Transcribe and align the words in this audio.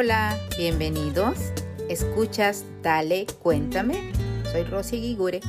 Hola, 0.00 0.38
bienvenidos. 0.56 1.38
Escuchas 1.88 2.64
Dale, 2.84 3.26
cuéntame. 3.42 4.12
Soy 4.52 4.62
Rosy 4.62 5.00
Guigure 5.00 5.40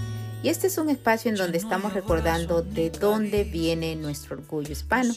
y 0.41 0.49
este 0.49 0.65
es 0.65 0.79
un 0.79 0.89
espacio 0.89 1.29
en 1.29 1.37
donde 1.37 1.59
estamos 1.59 1.93
recordando 1.93 2.63
de 2.63 2.89
dónde 2.89 3.43
viene 3.43 3.95
nuestro 3.95 4.37
orgullo 4.37 4.71
hispano. 4.71 5.13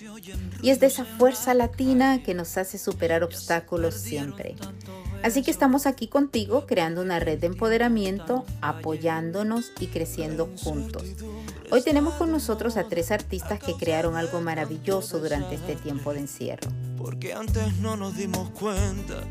Y 0.61 0.69
es 0.69 0.81
de 0.81 0.87
esa 0.89 1.07
fuerza 1.07 1.55
latina 1.55 2.23
que 2.23 2.35
nos 2.35 2.59
hace 2.59 2.77
superar 2.77 3.23
obstáculos 3.23 3.95
siempre. 3.95 4.55
Así 5.23 5.43
que 5.43 5.53
estamos 5.53 5.87
aquí 5.87 6.09
contigo 6.09 6.67
creando 6.67 7.01
una 7.01 7.21
red 7.21 7.39
de 7.39 7.47
empoderamiento, 7.47 8.45
apoyándonos 8.61 9.73
y 9.79 9.87
creciendo 9.87 10.51
juntos. 10.63 11.05
Hoy 11.71 11.83
tenemos 11.83 12.15
con 12.15 12.33
nosotros 12.33 12.77
a 12.77 12.89
tres 12.89 13.13
artistas 13.13 13.61
que 13.61 13.75
crearon 13.75 14.17
algo 14.17 14.41
maravilloso 14.41 15.21
durante 15.21 15.55
este 15.55 15.77
tiempo 15.77 16.13
de 16.13 16.21
encierro. 16.21 16.69
Porque 16.99 17.35
antes 17.35 17.77
no 17.79 17.97
nos 17.97 18.17
dimos 18.17 18.51
cuenta 18.51 19.23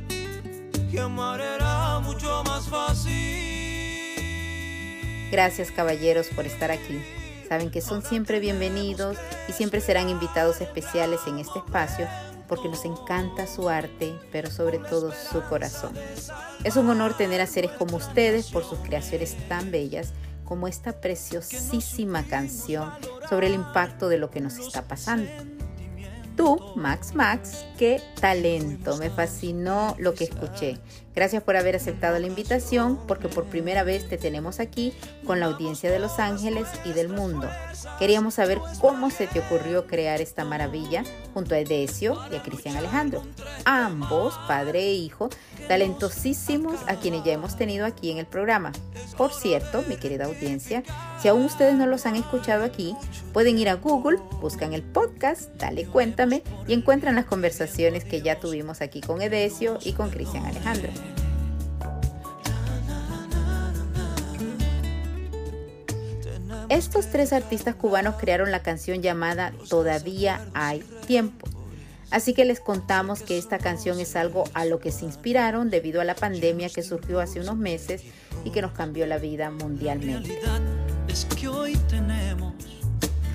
que 0.90 1.00
amar 1.00 1.42
era 1.42 2.00
mucho 2.00 2.42
más 2.46 2.68
fácil. 2.70 3.12
Gracias 5.30 5.72
caballeros 5.72 6.28
por 6.28 6.46
estar 6.46 6.72
aquí. 6.72 7.02
Saben 7.48 7.70
que 7.70 7.82
son 7.82 8.02
siempre 8.02 8.40
bienvenidos 8.40 9.18
y 9.50 9.52
siempre 9.52 9.82
serán 9.82 10.10
invitados 10.10 10.62
especiales 10.62 11.20
en 11.28 11.40
este 11.40 11.60
espacio 11.60 12.08
porque 12.52 12.68
nos 12.68 12.84
encanta 12.84 13.48
su 13.48 13.70
arte, 13.70 14.14
pero 14.30 14.52
sobre 14.52 14.78
todo 14.78 15.14
su 15.14 15.42
corazón. 15.44 15.94
Es 16.66 16.76
un 16.76 16.90
honor 16.90 17.16
tener 17.16 17.40
a 17.40 17.48
seres 17.48 17.72
como 17.72 17.96
ustedes 17.96 18.52
por 18.52 18.66
sus 18.66 18.78
creaciones 18.80 19.38
tan 19.48 19.72
bellas 19.72 20.12
como 20.44 20.68
esta 20.68 21.00
preciosísima 21.00 22.26
canción 22.26 22.92
sobre 23.30 23.48
el 23.48 23.54
impacto 23.54 24.10
de 24.10 24.18
lo 24.18 24.32
que 24.32 24.42
nos 24.42 24.58
está 24.58 24.86
pasando. 24.86 25.32
Tú, 26.36 26.60
Max 26.76 27.16
Max, 27.16 27.66
qué 27.78 28.02
talento, 28.20 28.98
me 28.98 29.10
fascinó 29.10 29.96
lo 29.98 30.14
que 30.14 30.26
escuché. 30.26 30.78
Gracias 31.14 31.44
por 31.44 31.58
haber 31.58 31.76
aceptado 31.76 32.18
la 32.20 32.28
invitación 32.28 32.98
porque 33.08 33.28
por 33.28 33.46
primera 33.46 33.84
vez 33.84 34.08
te 34.08 34.18
tenemos 34.18 34.60
aquí 34.60 34.94
con 35.26 35.40
la 35.40 35.48
audiencia 35.48 35.92
de 35.92 36.00
Los 36.00 36.20
Ángeles 36.20 36.68
y 36.86 36.94
del 36.94 37.10
mundo. 37.10 37.50
Queríamos 38.00 38.36
saber 38.36 38.60
cómo 38.80 39.10
se 39.10 39.28
te 39.28 39.40
ocurrió 39.40 39.88
crear 39.88 40.22
esta 40.22 40.46
maravilla 40.46 41.04
junto 41.34 41.56
a 41.56 41.60
Edesio 41.60 42.18
y 42.32 42.36
a 42.36 42.44
Cristian 42.44 42.78
Alejandro. 42.78 43.24
Ambos, 43.66 44.34
padre 44.48 44.80
e 44.80 44.94
hijo, 44.94 45.30
talentosísimos 45.68 46.80
a 46.88 46.96
quienes 46.96 47.24
ya 47.24 47.34
hemos 47.34 47.58
tenido 47.58 47.86
aquí 47.86 48.12
en 48.12 48.18
el 48.18 48.26
programa. 48.26 48.72
Por 49.18 49.34
cierto, 49.34 49.84
mi 49.88 49.98
querida 49.98 50.26
audiencia, 50.26 50.84
si 51.22 51.28
aún 51.28 51.46
ustedes 51.46 51.76
no 51.76 51.88
los 51.88 52.06
han 52.06 52.16
escuchado 52.16 52.64
aquí, 52.64 52.96
pueden 53.34 53.58
ir 53.60 53.70
a 53.70 53.76
Google, 53.76 54.20
buscan 54.40 54.74
el 54.74 54.84
podcast, 54.84 55.50
dale 55.58 55.86
cuéntame 55.86 56.44
y 56.68 56.74
encuentran 56.74 57.16
las 57.16 57.26
conversaciones 57.26 58.04
que 58.04 58.22
ya 58.22 58.40
tuvimos 58.40 58.82
aquí 58.82 59.02
con 59.02 59.22
Edesio 59.22 59.78
y 59.84 59.94
con 59.94 60.10
Cristian 60.10 60.46
Alejandro. 60.46 60.90
Estos 66.72 67.08
tres 67.08 67.34
artistas 67.34 67.76
cubanos 67.76 68.16
crearon 68.16 68.50
la 68.50 68.64
canción 68.64 69.02
llamada 69.02 69.52
Todavía 69.70 70.40
hay 70.54 70.80
tiempo. 71.06 71.46
Así 72.12 72.34
que 72.34 72.46
les 72.46 72.62
contamos 72.62 73.24
que 73.24 73.38
esta 73.38 73.58
canción 73.58 74.00
es 74.00 74.16
algo 74.16 74.46
a 74.54 74.64
lo 74.64 74.80
que 74.80 74.94
se 74.94 75.04
inspiraron 75.04 75.70
debido 75.70 76.00
a 76.00 76.06
la 76.06 76.16
pandemia 76.16 76.70
que 76.70 76.82
surgió 76.82 77.20
hace 77.20 77.42
unos 77.42 77.58
meses 77.58 78.04
y 78.46 78.52
que 78.52 78.62
nos 78.62 78.72
cambió 78.72 79.06
la 79.06 79.18
vida 79.18 79.52
mundialmente. 79.52 80.40
Es 81.10 81.26
que 81.26 81.50
hoy 81.50 81.76
tenemos 81.90 82.54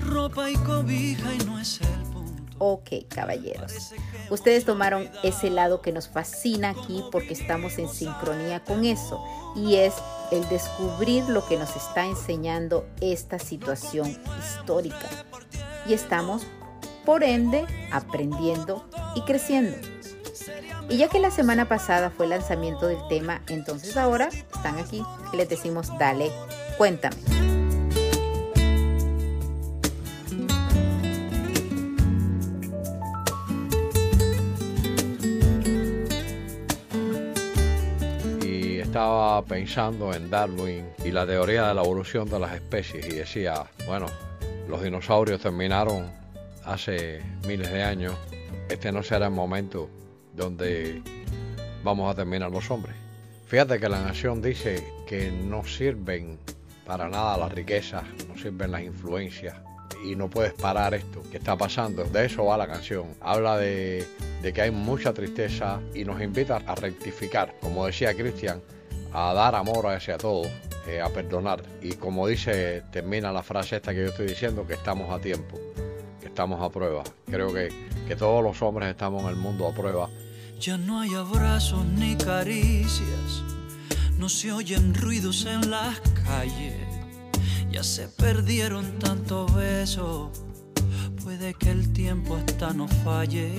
ropa 0.03 0.49
y 0.49 0.55
cobija 0.55 1.31
y 1.35 1.37
no 1.45 1.59
es 1.59 1.79
el 1.79 2.06
Ok, 2.59 2.89
caballeros. 3.07 3.93
Ustedes 4.29 4.65
tomaron 4.65 5.09
ese 5.23 5.49
lado 5.49 5.81
que 5.81 5.91
nos 5.91 6.07
fascina 6.07 6.69
aquí 6.69 7.03
porque 7.11 7.33
estamos 7.33 7.77
en 7.77 7.87
sincronía 7.87 8.63
con 8.63 8.85
eso 8.85 9.23
y 9.55 9.75
es 9.75 9.93
el 10.31 10.47
descubrir 10.49 11.23
lo 11.25 11.45
que 11.47 11.57
nos 11.57 11.75
está 11.75 12.05
enseñando 12.05 12.85
esta 13.01 13.39
situación 13.39 14.17
histórica. 14.39 15.09
Y 15.87 15.93
estamos, 15.93 16.43
por 17.05 17.23
ende, 17.23 17.65
aprendiendo 17.91 18.87
y 19.15 19.21
creciendo. 19.21 19.77
Y 20.89 20.97
ya 20.97 21.09
que 21.09 21.19
la 21.19 21.31
semana 21.31 21.67
pasada 21.67 22.09
fue 22.09 22.25
el 22.25 22.31
lanzamiento 22.31 22.87
del 22.87 23.05
tema, 23.09 23.41
entonces 23.47 23.97
ahora 23.97 24.27
están 24.27 24.77
aquí 24.77 25.03
y 25.33 25.37
les 25.37 25.49
decimos, 25.49 25.91
dale, 25.97 26.31
cuéntame. 26.77 27.56
Pensando 39.43 40.13
en 40.13 40.29
Darwin 40.29 40.85
y 41.03 41.11
la 41.11 41.25
teoría 41.25 41.67
de 41.67 41.73
la 41.73 41.81
evolución 41.81 42.29
de 42.29 42.39
las 42.39 42.53
especies 42.53 43.05
y 43.05 43.15
decía, 43.15 43.65
bueno, 43.85 44.07
los 44.67 44.81
dinosaurios 44.81 45.41
terminaron 45.41 46.09
hace 46.65 47.21
miles 47.47 47.71
de 47.71 47.83
años, 47.83 48.15
este 48.69 48.91
no 48.91 49.01
será 49.03 49.27
el 49.27 49.33
momento 49.33 49.89
donde 50.33 51.01
vamos 51.83 52.11
a 52.11 52.15
terminar 52.15 52.51
los 52.51 52.69
hombres. 52.69 52.95
Fíjate 53.47 53.79
que 53.79 53.87
la 53.87 54.01
nación 54.01 54.41
dice 54.41 54.83
que 55.07 55.31
no 55.31 55.65
sirven 55.65 56.37
para 56.85 57.07
nada 57.07 57.37
las 57.37 57.51
riquezas, 57.51 58.03
no 58.27 58.37
sirven 58.37 58.71
las 58.71 58.81
influencias 58.81 59.55
y 60.03 60.15
no 60.15 60.29
puedes 60.29 60.53
parar 60.53 60.93
esto 60.93 61.23
que 61.31 61.37
está 61.37 61.57
pasando. 61.57 62.03
De 62.03 62.25
eso 62.25 62.45
va 62.45 62.57
la 62.57 62.67
canción. 62.67 63.07
Habla 63.21 63.57
de, 63.57 64.05
de 64.41 64.53
que 64.53 64.61
hay 64.61 64.71
mucha 64.71 65.13
tristeza 65.13 65.79
y 65.93 66.03
nos 66.03 66.21
invita 66.21 66.61
a 66.65 66.75
rectificar. 66.75 67.55
Como 67.61 67.85
decía 67.85 68.13
Cristian, 68.13 68.61
a 69.19 69.33
dar 69.33 69.55
amor 69.55 69.87
hacia 69.87 70.15
todos, 70.15 70.45
eh, 70.85 71.01
a 71.01 71.09
perdonar. 71.09 71.63
Y 71.81 71.93
como 71.93 72.27
dice, 72.27 72.83
termina 72.91 73.31
la 73.31 73.41
frase 73.41 73.77
esta 73.77 73.91
que 73.91 74.01
yo 74.01 74.09
estoy 74.09 74.27
diciendo, 74.27 74.67
que 74.67 74.75
estamos 74.75 75.09
a 75.09 75.19
tiempo, 75.19 75.57
que 76.21 76.27
estamos 76.27 76.61
a 76.61 76.69
prueba. 76.69 77.03
Creo 77.25 77.51
que, 77.51 77.69
que 78.07 78.15
todos 78.15 78.43
los 78.43 78.61
hombres 78.61 78.89
estamos 78.89 79.23
en 79.23 79.29
el 79.29 79.35
mundo 79.35 79.67
a 79.67 79.73
prueba. 79.73 80.07
Ya 80.59 80.77
no 80.77 80.99
hay 80.99 81.15
abrazos 81.15 81.83
ni 81.83 82.15
caricias, 82.15 83.41
no 84.19 84.29
se 84.29 84.51
oyen 84.51 84.93
ruidos 84.93 85.47
en 85.47 85.71
las 85.71 85.99
calles, 86.23 86.75
ya 87.71 87.83
se 87.83 88.07
perdieron 88.09 88.99
tantos 88.99 89.51
besos, 89.55 90.29
puede 91.23 91.55
que 91.55 91.71
el 91.71 91.91
tiempo 91.91 92.35
hasta 92.35 92.71
no 92.71 92.87
falle. 92.87 93.49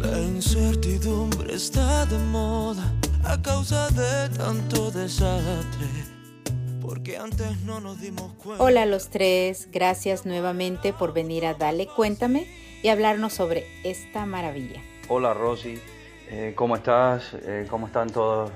La 0.00 0.20
incertidumbre 0.20 1.54
está 1.54 2.06
de 2.06 2.18
moda 2.18 2.92
a 3.28 3.42
causa 3.42 3.88
de 3.90 4.34
tanto 4.36 4.90
desastre. 4.90 5.86
Porque 6.80 7.18
antes 7.18 7.60
no 7.62 7.78
nos 7.78 8.00
dimos 8.00 8.32
cuenta. 8.42 8.64
Hola 8.64 8.82
a 8.82 8.86
los 8.86 9.10
tres, 9.10 9.68
gracias 9.70 10.24
nuevamente 10.24 10.94
por 10.94 11.12
venir 11.12 11.44
a 11.44 11.52
Dale 11.52 11.86
Cuéntame 11.86 12.46
y 12.82 12.88
hablarnos 12.88 13.34
sobre 13.34 13.66
esta 13.84 14.24
maravilla. 14.24 14.80
Hola 15.08 15.34
Rosy, 15.34 15.78
eh, 16.30 16.54
¿cómo 16.56 16.76
estás? 16.76 17.34
Eh, 17.42 17.66
¿Cómo 17.68 17.88
están 17.88 18.08
todos 18.08 18.50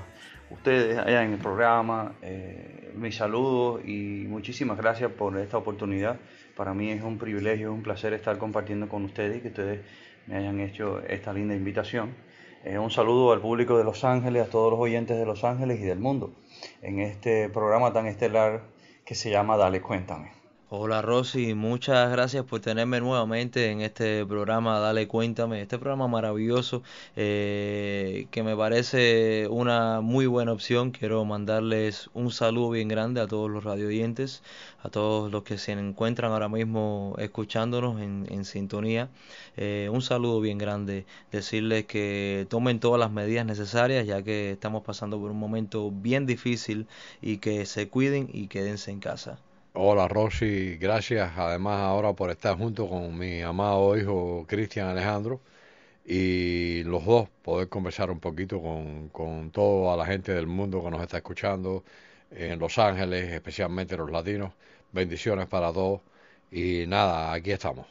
ustedes 0.49 0.97
allá 0.97 1.23
en 1.23 1.33
el 1.33 1.39
programa? 1.39 2.15
Eh, 2.23 2.91
mis 2.95 3.15
saludos 3.15 3.81
y 3.85 4.25
muchísimas 4.27 4.77
gracias 4.77 5.11
por 5.11 5.37
esta 5.37 5.57
oportunidad. 5.57 6.17
Para 6.55 6.73
mí 6.73 6.89
es 6.89 7.03
un 7.03 7.19
privilegio, 7.19 7.71
un 7.71 7.83
placer 7.83 8.13
estar 8.13 8.39
compartiendo 8.39 8.89
con 8.89 9.05
ustedes 9.05 9.37
y 9.37 9.41
que 9.41 9.49
ustedes 9.49 9.81
me 10.25 10.37
hayan 10.37 10.59
hecho 10.61 10.99
esta 11.01 11.31
linda 11.31 11.53
invitación. 11.53 12.15
Eh, 12.65 12.79
un 12.79 12.91
saludo 12.91 13.33
al 13.33 13.41
público 13.41 13.77
de 13.77 13.83
Los 13.83 14.05
Ángeles, 14.05 14.47
a 14.47 14.49
todos 14.49 14.71
los 14.71 14.79
oyentes 14.79 15.17
de 15.17 15.25
Los 15.25 15.43
Ángeles 15.43 15.81
y 15.81 15.83
del 15.83 15.99
mundo, 15.99 16.33
en 16.81 16.99
este 16.99 17.49
programa 17.49 17.91
tan 17.91 18.07
estelar 18.07 18.63
que 19.03 19.15
se 19.15 19.29
llama 19.29 19.57
Dale 19.57 19.81
Cuéntame. 19.81 20.42
Hola 20.75 21.03
Rosy, 21.03 21.53
muchas 21.53 22.09
gracias 22.09 22.45
por 22.45 22.59
tenerme 22.59 22.99
nuevamente 22.99 23.69
en 23.69 23.81
este 23.81 24.25
programa 24.25 24.79
Dale 24.79 25.07
Cuéntame, 25.07 25.61
este 25.61 25.77
programa 25.77 26.07
maravilloso 26.07 26.81
eh, 27.15 28.25
que 28.31 28.41
me 28.41 28.57
parece 28.57 29.47
una 29.51 30.01
muy 30.01 30.25
buena 30.25 30.51
opción. 30.51 30.89
Quiero 30.89 31.23
mandarles 31.25 32.09
un 32.15 32.31
saludo 32.31 32.71
bien 32.71 32.87
grande 32.87 33.21
a 33.21 33.27
todos 33.27 33.51
los 33.51 33.63
radioyentes, 33.63 34.41
a 34.81 34.89
todos 34.89 35.31
los 35.31 35.43
que 35.43 35.59
se 35.59 35.73
encuentran 35.73 36.31
ahora 36.31 36.49
mismo 36.49 37.13
escuchándonos 37.19 38.01
en, 38.01 38.43
sintonía. 38.43 39.09
Eh, 39.57 39.89
un 39.91 40.01
saludo 40.01 40.41
bien 40.41 40.57
grande, 40.57 41.05
decirles 41.31 41.85
que 41.85 42.47
tomen 42.49 42.79
todas 42.79 42.99
las 42.99 43.11
medidas 43.11 43.45
necesarias 43.45 44.07
ya 44.07 44.23
que 44.23 44.53
estamos 44.53 44.81
pasando 44.83 45.19
por 45.19 45.29
un 45.29 45.37
momento 45.37 45.91
bien 45.91 46.25
difícil 46.25 46.87
y 47.21 47.37
que 47.37 47.67
se 47.67 47.89
cuiden 47.89 48.27
y 48.33 48.47
quédense 48.47 48.89
en 48.89 48.99
casa. 48.99 49.37
Hola 49.75 50.07
Rosy, 50.07 50.77
gracias 50.77 51.31
además 51.35 51.79
ahora 51.81 52.13
por 52.13 52.29
estar 52.29 52.55
junto 52.55 52.87
con 52.87 53.17
mi 53.17 53.41
amado 53.41 53.97
hijo 53.97 54.45
Cristian 54.47 54.87
Alejandro 54.89 55.41
y 56.05 56.83
los 56.83 57.05
dos 57.05 57.29
poder 57.41 57.69
conversar 57.69 58.11
un 58.11 58.19
poquito 58.19 58.61
con, 58.61 59.09
con 59.09 59.51
toda 59.51 59.97
la 59.97 60.05
gente 60.05 60.31
del 60.33 60.47
mundo 60.47 60.83
que 60.83 60.91
nos 60.91 61.01
está 61.01 61.17
escuchando 61.17 61.83
en 62.31 62.59
Los 62.59 62.77
Ángeles, 62.77 63.31
especialmente 63.31 63.97
los 63.97 64.11
latinos. 64.11 64.53
Bendiciones 64.91 65.47
para 65.47 65.73
todos 65.73 66.01
y 66.51 66.85
nada, 66.87 67.33
aquí 67.33 67.51
estamos. 67.51 67.87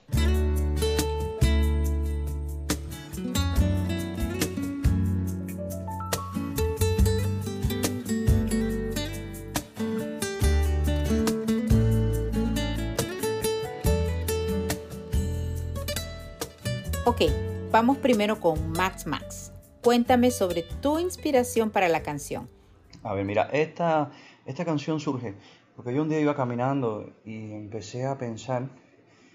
Ok, 17.04 17.22
vamos 17.72 17.98
primero 17.98 18.38
con 18.38 18.70
Max 18.70 19.08
Max. 19.08 19.52
Cuéntame 19.82 20.30
sobre 20.30 20.62
tu 20.62 21.00
inspiración 21.00 21.70
para 21.70 21.88
la 21.88 22.04
canción. 22.04 22.48
A 23.02 23.12
ver, 23.12 23.24
mira, 23.24 23.48
esta, 23.52 24.12
esta 24.46 24.64
canción 24.64 25.00
surge 25.00 25.34
porque 25.74 25.92
yo 25.92 26.02
un 26.02 26.08
día 26.08 26.20
iba 26.20 26.36
caminando 26.36 27.12
y 27.24 27.54
empecé 27.54 28.06
a 28.06 28.18
pensar 28.18 28.68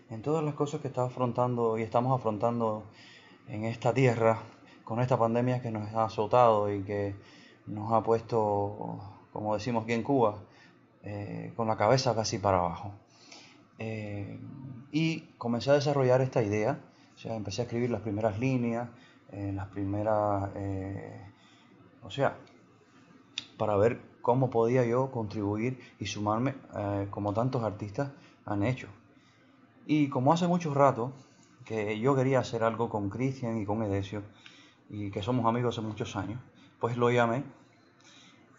en 0.09 0.21
todas 0.21 0.45
las 0.45 0.53
cosas 0.53 0.79
que 0.79 0.87
estaba 0.87 1.07
afrontando 1.07 1.77
y 1.77 1.81
estamos 1.81 2.17
afrontando 2.17 2.85
en 3.49 3.65
esta 3.65 3.93
tierra 3.93 4.39
con 4.85 5.01
esta 5.01 5.19
pandemia 5.19 5.61
que 5.61 5.69
nos 5.69 5.93
ha 5.93 6.05
azotado 6.05 6.73
y 6.73 6.83
que 6.83 7.15
nos 7.65 7.91
ha 7.91 8.01
puesto, 8.01 8.97
como 9.33 9.55
decimos 9.55 9.83
aquí 9.83 9.91
en 9.91 10.03
Cuba, 10.03 10.37
eh, 11.03 11.51
con 11.57 11.67
la 11.67 11.75
cabeza 11.75 12.15
casi 12.15 12.37
para 12.37 12.59
abajo. 12.59 12.93
Eh, 13.77 14.39
y 14.93 15.19
comencé 15.37 15.71
a 15.71 15.73
desarrollar 15.73 16.21
esta 16.21 16.41
idea, 16.41 16.79
o 17.17 17.19
sea, 17.19 17.35
empecé 17.35 17.63
a 17.63 17.65
escribir 17.65 17.89
las 17.89 18.01
primeras 18.01 18.37
líneas, 18.39 18.87
eh, 19.31 19.51
las 19.53 19.67
primeras, 19.69 20.49
o 22.03 22.11
sea, 22.11 22.37
para 23.57 23.75
ver 23.75 23.99
cómo 24.21 24.51
podía 24.51 24.85
yo 24.85 25.09
contribuir 25.11 25.79
y 25.99 26.05
sumarme 26.05 26.53
como 27.09 27.33
tantos 27.33 27.63
artistas 27.63 28.11
han 28.45 28.61
hecho. 28.61 28.87
Y 29.87 30.09
como 30.09 30.31
hace 30.31 30.47
mucho 30.47 30.73
rato 30.73 31.11
que 31.65 31.99
yo 31.99 32.15
quería 32.15 32.39
hacer 32.39 32.63
algo 32.63 32.87
con 32.87 33.09
Cristian 33.09 33.57
y 33.57 33.65
con 33.65 33.81
Edesio, 33.81 34.21
y 34.89 35.11
que 35.11 35.21
somos 35.21 35.45
amigos 35.45 35.77
hace 35.77 35.85
muchos 35.85 36.15
años, 36.15 36.39
pues 36.79 36.97
lo 36.97 37.11
llamé 37.11 37.43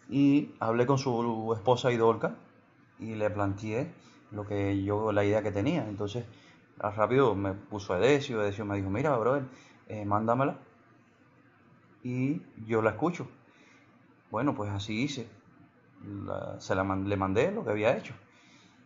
y 0.09 0.51
hablé 0.59 0.85
con 0.85 0.97
su 0.97 1.53
esposa 1.53 1.91
Idolka 1.91 2.35
y 2.99 3.15
le 3.15 3.29
planteé 3.29 3.91
lo 4.31 4.45
que 4.45 4.83
yo, 4.83 5.11
la 5.11 5.23
idea 5.23 5.41
que 5.41 5.51
tenía. 5.51 5.87
Entonces, 5.87 6.25
rápido 6.79 7.35
me 7.35 7.53
puso 7.53 7.95
Edesio, 7.95 8.41
Edesio 8.41 8.65
me 8.65 8.77
dijo, 8.77 8.89
mira, 8.89 9.15
brother, 9.17 9.43
eh, 9.87 10.05
mándamela 10.05 10.57
y 12.03 12.41
yo 12.65 12.81
la 12.81 12.91
escucho. 12.91 13.27
Bueno, 14.31 14.55
pues 14.55 14.69
así 14.71 15.01
hice. 15.03 15.27
se 16.59 16.75
la, 16.75 16.83
le 16.83 17.17
mandé 17.17 17.51
lo 17.51 17.63
que 17.63 17.71
había 17.71 17.97
hecho. 17.97 18.13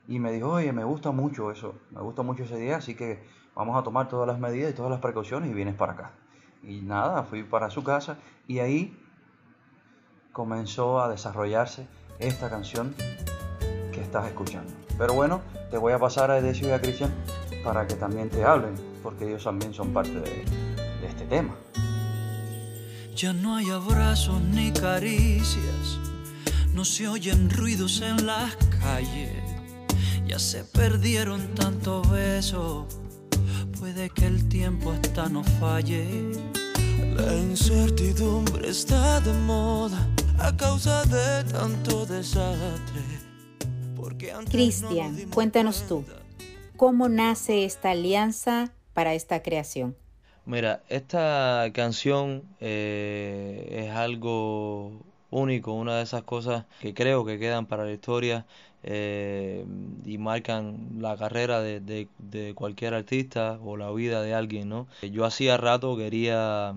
Y 0.07 0.19
me 0.19 0.31
dijo, 0.31 0.49
oye, 0.49 0.73
me 0.73 0.83
gusta 0.83 1.11
mucho 1.11 1.51
eso, 1.51 1.75
me 1.91 2.01
gusta 2.01 2.23
mucho 2.23 2.43
esa 2.43 2.57
idea, 2.57 2.77
así 2.77 2.95
que 2.95 3.23
vamos 3.55 3.79
a 3.79 3.83
tomar 3.83 4.09
todas 4.09 4.27
las 4.27 4.39
medidas 4.39 4.71
y 4.71 4.75
todas 4.75 4.91
las 4.91 4.99
precauciones 4.99 5.49
y 5.49 5.53
vienes 5.53 5.75
para 5.75 5.93
acá. 5.93 6.11
Y 6.63 6.81
nada, 6.81 7.23
fui 7.23 7.43
para 7.43 7.69
su 7.69 7.83
casa 7.83 8.17
y 8.47 8.59
ahí 8.59 8.97
comenzó 10.33 11.01
a 11.01 11.09
desarrollarse 11.09 11.87
esta 12.19 12.49
canción 12.49 12.93
que 13.93 14.01
estás 14.01 14.27
escuchando. 14.27 14.82
Pero 14.97 15.13
bueno, 15.13 15.41
te 15.71 15.77
voy 15.77 15.93
a 15.93 15.99
pasar 15.99 16.31
a 16.31 16.37
Edesio 16.37 16.69
y 16.69 16.71
a 16.71 16.81
Cristian 16.81 17.11
para 17.63 17.87
que 17.87 17.95
también 17.95 18.29
te 18.29 18.43
hablen, 18.43 18.75
porque 19.01 19.27
ellos 19.27 19.43
también 19.43 19.73
son 19.73 19.93
parte 19.93 20.11
de, 20.11 20.45
de 21.01 21.07
este 21.07 21.25
tema. 21.25 21.55
Ya 23.15 23.33
no 23.33 23.55
hay 23.55 23.69
abrazos 23.69 24.41
ni 24.41 24.71
caricias, 24.71 25.99
no 26.73 26.83
se 26.83 27.07
oyen 27.07 27.49
ruidos 27.49 28.01
en 28.01 28.25
las 28.25 28.55
calles, 28.81 29.31
ya 30.25 30.39
se 30.39 30.63
perdieron 30.63 31.53
tantos 31.55 32.09
besos 32.09 32.85
Puede 33.83 34.09
que 34.11 34.25
el 34.25 34.47
tiempo 34.47 34.93
hasta 34.93 35.27
no 35.27 35.43
falle. 35.59 36.31
La 37.17 37.35
incertidumbre 37.35 38.69
está 38.69 39.19
de 39.19 39.33
moda 39.33 40.07
a 40.39 40.55
causa 40.55 41.03
de 41.03 41.43
tanto 41.51 42.05
desastre. 42.05 43.12
Cristian, 44.49 45.29
cuéntanos 45.29 45.87
tú, 45.87 46.05
¿cómo 46.77 47.09
nace 47.09 47.65
esta 47.65 47.91
alianza 47.91 48.71
para 48.93 49.13
esta 49.13 49.41
creación? 49.41 49.95
Mira, 50.45 50.83
esta 50.89 51.69
canción 51.73 52.43
eh, 52.59 53.85
es 53.85 53.95
algo 53.95 54.91
único, 55.29 55.73
una 55.73 55.97
de 55.97 56.03
esas 56.03 56.23
cosas 56.23 56.65
que 56.81 56.93
creo 56.93 57.25
que 57.25 57.39
quedan 57.39 57.65
para 57.65 57.85
la 57.85 57.91
historia 57.91 58.45
eh, 58.83 59.65
y 60.05 60.17
marcan 60.17 60.89
la 60.99 61.15
carrera 61.15 61.61
de, 61.61 61.79
de, 61.79 62.09
de, 62.19 62.53
cualquier 62.53 62.93
artista 62.93 63.57
o 63.63 63.77
la 63.77 63.89
vida 63.91 64.21
de 64.21 64.33
alguien, 64.33 64.67
¿no? 64.67 64.87
Yo 65.01 65.23
hacía 65.23 65.55
rato 65.55 65.95
quería 65.95 66.75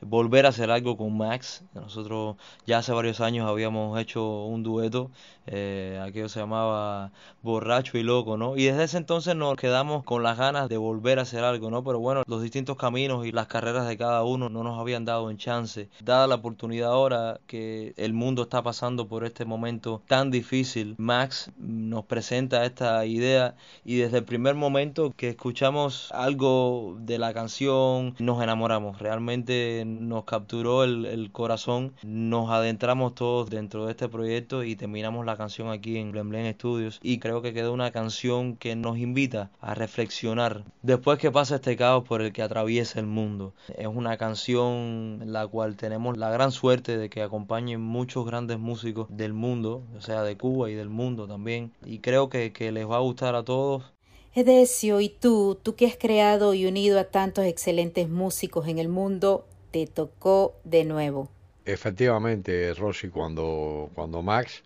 volver 0.00 0.46
a 0.46 0.50
hacer 0.50 0.70
algo 0.70 0.96
con 0.96 1.16
Max. 1.16 1.62
Nosotros 1.74 2.36
ya 2.66 2.78
hace 2.78 2.92
varios 2.92 3.20
años 3.20 3.48
habíamos 3.48 3.98
hecho 4.00 4.44
un 4.44 4.62
dueto, 4.62 5.10
eh, 5.46 6.00
aquello 6.02 6.28
se 6.28 6.40
llamaba 6.40 7.12
Borracho 7.42 7.98
y 7.98 8.02
Loco, 8.02 8.36
¿no? 8.36 8.56
Y 8.56 8.64
desde 8.64 8.84
ese 8.84 8.98
entonces 8.98 9.34
nos 9.36 9.56
quedamos 9.56 10.04
con 10.04 10.22
las 10.22 10.38
ganas 10.38 10.68
de 10.68 10.76
volver 10.76 11.18
a 11.18 11.22
hacer 11.22 11.44
algo, 11.44 11.70
¿no? 11.70 11.82
Pero 11.82 11.98
bueno, 11.98 12.22
los 12.26 12.42
distintos 12.42 12.76
caminos 12.76 13.26
y 13.26 13.32
las 13.32 13.46
carreras 13.46 13.88
de 13.88 13.96
cada 13.96 14.24
uno 14.24 14.48
no 14.48 14.62
nos 14.62 14.78
habían 14.78 15.04
dado 15.04 15.30
en 15.30 15.38
chance. 15.38 15.88
Dada 16.02 16.26
la 16.26 16.36
oportunidad 16.36 16.90
ahora 16.92 17.40
que 17.46 17.94
el 17.96 18.12
mundo 18.12 18.42
está 18.42 18.62
pasando 18.62 19.08
por 19.08 19.24
este 19.24 19.44
momento 19.44 20.02
tan 20.06 20.30
difícil, 20.30 20.94
Max 20.98 21.50
nos 21.58 22.04
presenta 22.04 22.64
esta 22.64 23.04
idea 23.06 23.54
y 23.84 23.96
desde 23.96 24.18
el 24.18 24.24
primer 24.24 24.54
momento 24.54 25.12
que 25.16 25.30
escuchamos 25.30 26.10
algo 26.12 26.96
de 27.00 27.18
la 27.18 27.32
canción 27.34 28.14
nos 28.18 28.42
enamoramos. 28.42 28.98
Realmente 28.98 29.84
nos 29.90 30.24
capturó 30.24 30.84
el, 30.84 31.30
corazón, 31.32 31.94
nos 32.02 32.50
adentramos 32.50 33.14
todos 33.14 33.50
dentro 33.50 33.86
de 33.86 33.92
este 33.92 34.08
proyecto 34.08 34.64
y 34.64 34.76
terminamos 34.76 35.26
la 35.26 35.36
canción 35.36 35.70
aquí 35.70 35.98
en 35.98 36.12
Blem 36.12 36.28
Blem 36.28 36.52
Studios. 36.54 37.00
Y 37.02 37.18
creo 37.18 37.42
que 37.42 37.52
quedó 37.52 37.72
una 37.72 37.90
canción 37.90 38.56
que 38.56 38.76
nos 38.76 38.98
invita 38.98 39.50
a 39.60 39.74
reflexionar 39.74 40.64
después 40.82 41.18
que 41.18 41.30
pasa 41.30 41.56
este 41.56 41.76
caos 41.76 42.04
por 42.04 42.22
el 42.22 42.32
que 42.32 42.42
atraviesa 42.42 43.00
el 43.00 43.06
mundo. 43.06 43.54
Es 43.76 43.86
una 43.86 44.16
canción 44.16 45.20
la 45.26 45.46
cual 45.46 45.76
tenemos 45.76 46.16
la 46.16 46.30
gran 46.30 46.52
suerte 46.52 46.96
de 46.96 47.10
que 47.10 47.22
acompañen 47.22 47.80
muchos 47.80 48.26
grandes 48.26 48.58
músicos 48.58 49.06
del 49.10 49.32
mundo, 49.32 49.82
o 49.96 50.00
sea, 50.00 50.22
de 50.22 50.36
Cuba 50.36 50.70
y 50.70 50.74
del 50.74 50.88
mundo 50.88 51.26
también. 51.26 51.72
Y 51.84 51.98
creo 51.98 52.28
que, 52.28 52.52
que 52.52 52.72
les 52.72 52.88
va 52.88 52.96
a 52.96 53.00
gustar 53.00 53.34
a 53.34 53.44
todos. 53.44 53.84
Edesio, 54.32 55.00
y 55.00 55.08
tú, 55.08 55.58
tú 55.60 55.74
que 55.74 55.86
has 55.86 55.96
creado 55.96 56.54
y 56.54 56.66
unido 56.66 57.00
a 57.00 57.04
tantos 57.04 57.44
excelentes 57.46 58.08
músicos 58.08 58.68
en 58.68 58.78
el 58.78 58.88
mundo, 58.88 59.44
te 59.70 59.86
tocó 59.86 60.54
de 60.64 60.84
nuevo. 60.84 61.30
Efectivamente, 61.64 62.74
Rosy, 62.74 63.08
cuando, 63.08 63.90
cuando 63.94 64.22
Max 64.22 64.62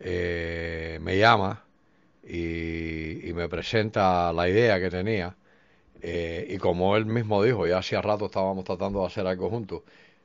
eh, 0.00 0.98
me 1.02 1.18
llama 1.18 1.64
y, 2.22 3.32
me 3.34 3.48
presenta 3.48 4.32
la 4.32 4.48
idea 4.48 4.78
que 4.80 4.90
tenía, 4.90 5.36
eh, 6.02 6.46
y 6.48 6.58
como 6.58 6.96
él 6.96 7.06
mismo 7.06 7.42
dijo, 7.42 7.66
ya 7.66 7.78
hacía 7.78 8.02
rato 8.02 8.26
estábamos 8.26 8.64
tratando 8.64 9.00
de 9.00 9.06
hacer 9.06 9.26
algo 9.26 9.50
juntos, 9.50 9.82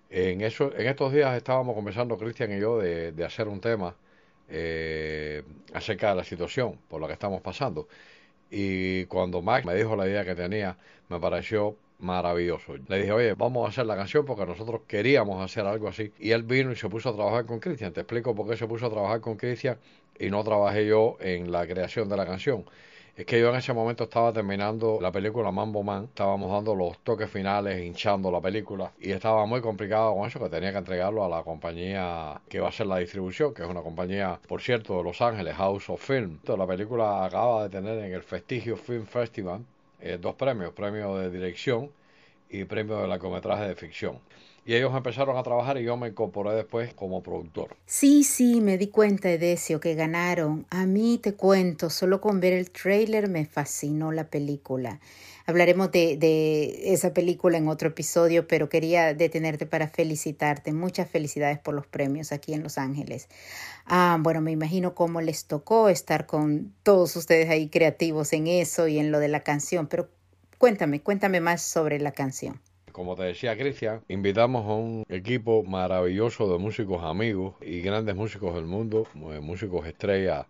en, 0.09 0.41
eso, 0.41 0.73
en 0.75 0.87
estos 0.87 1.13
días 1.13 1.35
estábamos 1.37 1.75
conversando, 1.75 2.17
Cristian 2.17 2.51
y 2.55 2.59
yo, 2.59 2.79
de, 2.79 3.11
de 3.11 3.25
hacer 3.25 3.47
un 3.47 3.61
tema 3.61 3.95
eh, 4.49 5.43
acerca 5.73 6.09
de 6.09 6.15
la 6.15 6.23
situación 6.23 6.79
por 6.87 6.99
la 7.01 7.07
que 7.07 7.13
estamos 7.13 7.41
pasando. 7.41 7.87
Y 8.51 9.05
cuando 9.05 9.41
Max 9.41 9.65
me 9.65 9.75
dijo 9.75 9.95
la 9.95 10.07
idea 10.07 10.25
que 10.25 10.35
tenía, 10.35 10.77
me 11.09 11.19
pareció 11.19 11.77
maravilloso. 11.99 12.75
Le 12.87 12.99
dije, 12.99 13.11
oye, 13.11 13.33
vamos 13.33 13.65
a 13.65 13.69
hacer 13.69 13.85
la 13.85 13.95
canción 13.95 14.25
porque 14.25 14.45
nosotros 14.45 14.81
queríamos 14.87 15.43
hacer 15.43 15.65
algo 15.65 15.87
así. 15.87 16.11
Y 16.19 16.31
él 16.31 16.43
vino 16.43 16.71
y 16.71 16.75
se 16.75 16.89
puso 16.89 17.09
a 17.09 17.13
trabajar 17.13 17.45
con 17.45 17.59
Cristian. 17.59 17.93
Te 17.93 18.01
explico 18.01 18.33
por 18.35 18.49
qué 18.49 18.57
se 18.57 18.67
puso 18.67 18.87
a 18.87 18.89
trabajar 18.89 19.21
con 19.21 19.37
Cristian 19.37 19.77
y 20.17 20.29
no 20.29 20.43
trabajé 20.43 20.85
yo 20.85 21.17
en 21.19 21.51
la 21.51 21.65
creación 21.67 22.09
de 22.09 22.17
la 22.17 22.25
canción. 22.25 22.65
Es 23.15 23.25
que 23.25 23.37
yo 23.37 23.49
en 23.49 23.57
ese 23.57 23.73
momento 23.73 24.05
estaba 24.05 24.31
terminando 24.31 24.97
la 25.01 25.11
película 25.11 25.51
Mambo 25.51 25.83
Man, 25.83 26.05
estábamos 26.05 26.49
dando 26.53 26.73
los 26.73 26.99
toques 26.99 27.29
finales, 27.29 27.85
hinchando 27.85 28.31
la 28.31 28.39
película 28.39 28.93
y 28.97 29.11
estaba 29.11 29.45
muy 29.45 29.59
complicado 29.59 30.15
con 30.15 30.25
eso 30.25 30.39
que 30.39 30.47
tenía 30.47 30.71
que 30.71 30.77
entregarlo 30.77 31.25
a 31.25 31.27
la 31.27 31.43
compañía 31.43 32.39
que 32.47 32.61
va 32.61 32.67
a 32.67 32.69
hacer 32.69 32.87
la 32.87 32.99
distribución, 32.99 33.53
que 33.53 33.63
es 33.63 33.67
una 33.67 33.81
compañía, 33.81 34.39
por 34.47 34.61
cierto, 34.61 34.95
de 34.95 35.03
Los 35.03 35.21
Ángeles, 35.21 35.53
House 35.55 35.89
of 35.89 36.01
Film. 36.01 36.39
La 36.45 36.65
película 36.65 37.25
acaba 37.25 37.63
de 37.63 37.69
tener 37.69 37.99
en 37.99 38.13
el 38.13 38.23
Festigio 38.23 38.77
Film 38.77 39.05
Festival 39.05 39.65
eh, 40.01 40.17
dos 40.19 40.35
premios, 40.35 40.73
premio 40.73 41.15
de 41.17 41.29
dirección 41.29 41.91
y 42.49 42.63
premio 42.65 43.01
de 43.01 43.07
largometraje 43.07 43.67
de 43.67 43.75
ficción. 43.75 44.19
Y 44.65 44.75
ellos 44.75 44.95
empezaron 44.95 45.37
a 45.37 45.43
trabajar 45.43 45.77
y 45.77 45.83
yo 45.83 45.97
me 45.97 46.09
incorporé 46.09 46.53
después 46.53 46.93
como 46.93 47.23
productor. 47.23 47.75
Sí, 47.85 48.23
sí, 48.23 48.61
me 48.61 48.77
di 48.77 48.87
cuenta, 48.87 49.29
Edesio, 49.31 49.79
que 49.79 49.95
ganaron. 49.95 50.65
A 50.69 50.85
mí 50.85 51.19
te 51.21 51.33
cuento, 51.33 51.89
solo 51.89 52.21
con 52.21 52.39
ver 52.39 52.53
el 52.53 52.69
trailer 52.71 53.29
me 53.29 53.45
fascinó 53.45 54.11
la 54.11 54.25
película. 54.25 54.99
Hablaremos 55.45 55.91
de, 55.91 56.15
de, 56.17 56.93
esa 56.93 57.11
película 57.11 57.57
en 57.57 57.67
otro 57.67 57.87
episodio, 57.87 58.47
pero 58.47 58.69
quería 58.69 59.15
detenerte 59.15 59.65
para 59.65 59.87
felicitarte. 59.87 60.73
Muchas 60.73 61.09
felicidades 61.09 61.57
por 61.57 61.73
los 61.73 61.87
premios 61.87 62.31
aquí 62.31 62.53
en 62.53 62.61
Los 62.61 62.77
Ángeles. 62.77 63.27
Ah, 63.85 64.17
bueno, 64.19 64.41
me 64.41 64.51
imagino 64.51 64.93
cómo 64.93 65.21
les 65.21 65.45
tocó 65.45 65.89
estar 65.89 66.27
con 66.27 66.75
todos 66.83 67.15
ustedes 67.15 67.49
ahí 67.49 67.69
creativos 67.69 68.33
en 68.33 68.45
eso 68.45 68.87
y 68.87 68.99
en 68.99 69.11
lo 69.11 69.17
de 69.17 69.29
la 69.29 69.39
canción, 69.39 69.87
pero 69.87 70.09
cuéntame, 70.59 71.01
cuéntame 71.01 71.41
más 71.41 71.63
sobre 71.63 71.99
la 71.99 72.11
canción. 72.11 72.61
Como 72.99 73.15
te 73.15 73.23
decía 73.23 73.57
Cristian, 73.57 74.01
invitamos 74.09 74.65
a 74.65 74.73
un 74.73 75.05
equipo 75.07 75.63
maravilloso 75.63 76.51
de 76.51 76.57
músicos 76.57 77.01
amigos 77.01 77.55
y 77.61 77.79
grandes 77.79 78.13
músicos 78.13 78.53
del 78.55 78.65
mundo, 78.65 79.07
músicos 79.13 79.87
estrellas 79.87 80.47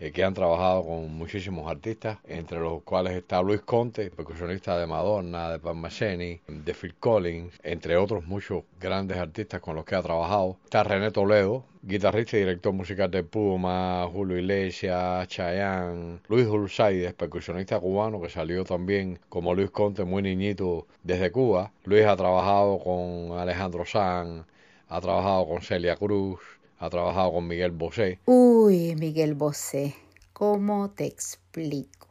eh, 0.00 0.12
que 0.12 0.24
han 0.24 0.32
trabajado 0.32 0.84
con 0.86 1.14
muchísimos 1.14 1.70
artistas, 1.70 2.18
entre 2.24 2.58
los 2.58 2.82
cuales 2.82 3.12
está 3.12 3.42
Luis 3.42 3.60
Conte, 3.60 4.10
percusionista 4.10 4.78
de 4.78 4.86
Madonna, 4.86 5.50
de 5.50 5.58
Parmaseni, 5.58 6.40
de 6.48 6.74
Phil 6.74 6.94
Collins, 6.98 7.54
entre 7.62 7.98
otros 7.98 8.24
muchos 8.24 8.64
grandes 8.80 9.18
artistas 9.18 9.60
con 9.60 9.76
los 9.76 9.84
que 9.84 9.94
ha 9.94 10.02
trabajado. 10.02 10.56
Está 10.64 10.84
René 10.84 11.10
Toledo, 11.10 11.64
guitarrista 11.82 12.36
y 12.36 12.40
director 12.40 12.72
musical 12.72 13.10
de 13.10 13.24
Puma, 13.24 14.08
Julio 14.10 14.38
Iglesias, 14.38 15.28
Chayanne, 15.28 16.20
Luis 16.28 16.46
Dulzaides, 16.46 17.12
percusionista 17.12 17.78
cubano 17.78 18.22
que 18.22 18.30
salió 18.30 18.64
también 18.64 19.18
como 19.28 19.54
Luis 19.54 19.70
Conte 19.70 20.04
muy 20.04 20.22
niñito 20.22 20.86
desde 21.02 21.30
Cuba. 21.30 21.72
Luis 21.84 22.06
ha 22.06 22.16
trabajado 22.16 22.78
con 22.78 23.38
Alejandro 23.38 23.84
Sanz, 23.84 24.46
ha 24.88 25.00
trabajado 25.00 25.46
con 25.46 25.62
Celia 25.62 25.96
Cruz, 25.96 26.40
ha 26.80 26.88
trabajado 26.88 27.32
con 27.32 27.46
Miguel 27.46 27.72
Bosé. 27.72 28.18
Uy, 28.24 28.96
Miguel 28.96 29.34
Bosé, 29.34 29.94
¿cómo 30.32 30.90
te 30.90 31.04
explico? 31.04 32.08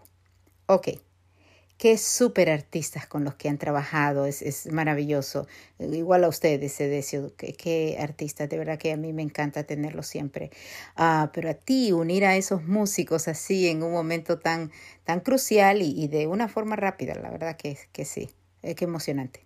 Ok, 0.68 0.90
qué 1.80 1.98
súper 1.98 2.52
artistas 2.52 3.08
con 3.08 3.24
los 3.24 3.34
que 3.34 3.50
han 3.50 3.58
trabajado, 3.58 4.28
es, 4.28 4.72
maravilloso. 4.72 5.48
Igual 5.80 6.24
a 6.24 6.28
ustedes, 6.28 6.80
Edesio, 6.80 7.34
qué, 7.36 7.54
qué 7.54 7.98
artistas, 8.00 8.48
de 8.48 8.60
verdad 8.60 8.78
que 8.78 8.92
a 8.92 8.98
mí 8.98 9.12
me 9.12 9.24
encanta 9.24 9.64
tenerlos 9.64 10.06
siempre. 10.06 10.52
Ah, 10.96 11.32
pero 11.34 11.50
a 11.50 11.56
ti, 11.56 11.92
unir 11.92 12.24
a 12.26 12.36
esos 12.36 12.64
músicos 12.64 13.28
así 13.28 13.68
en 13.68 13.82
un 13.82 13.92
momento 13.92 14.38
tan, 14.38 14.72
tan 15.04 15.22
crucial 15.22 15.82
y, 15.82 16.08
de 16.08 16.28
una 16.28 16.48
forma 16.48 16.76
rápida, 16.76 17.16
la 17.16 17.32
verdad 17.32 17.58
que, 17.58 17.76
que 17.92 18.06
sí, 18.06 18.30
es 18.62 18.76
que 18.76 18.86
emocionante. 18.86 19.42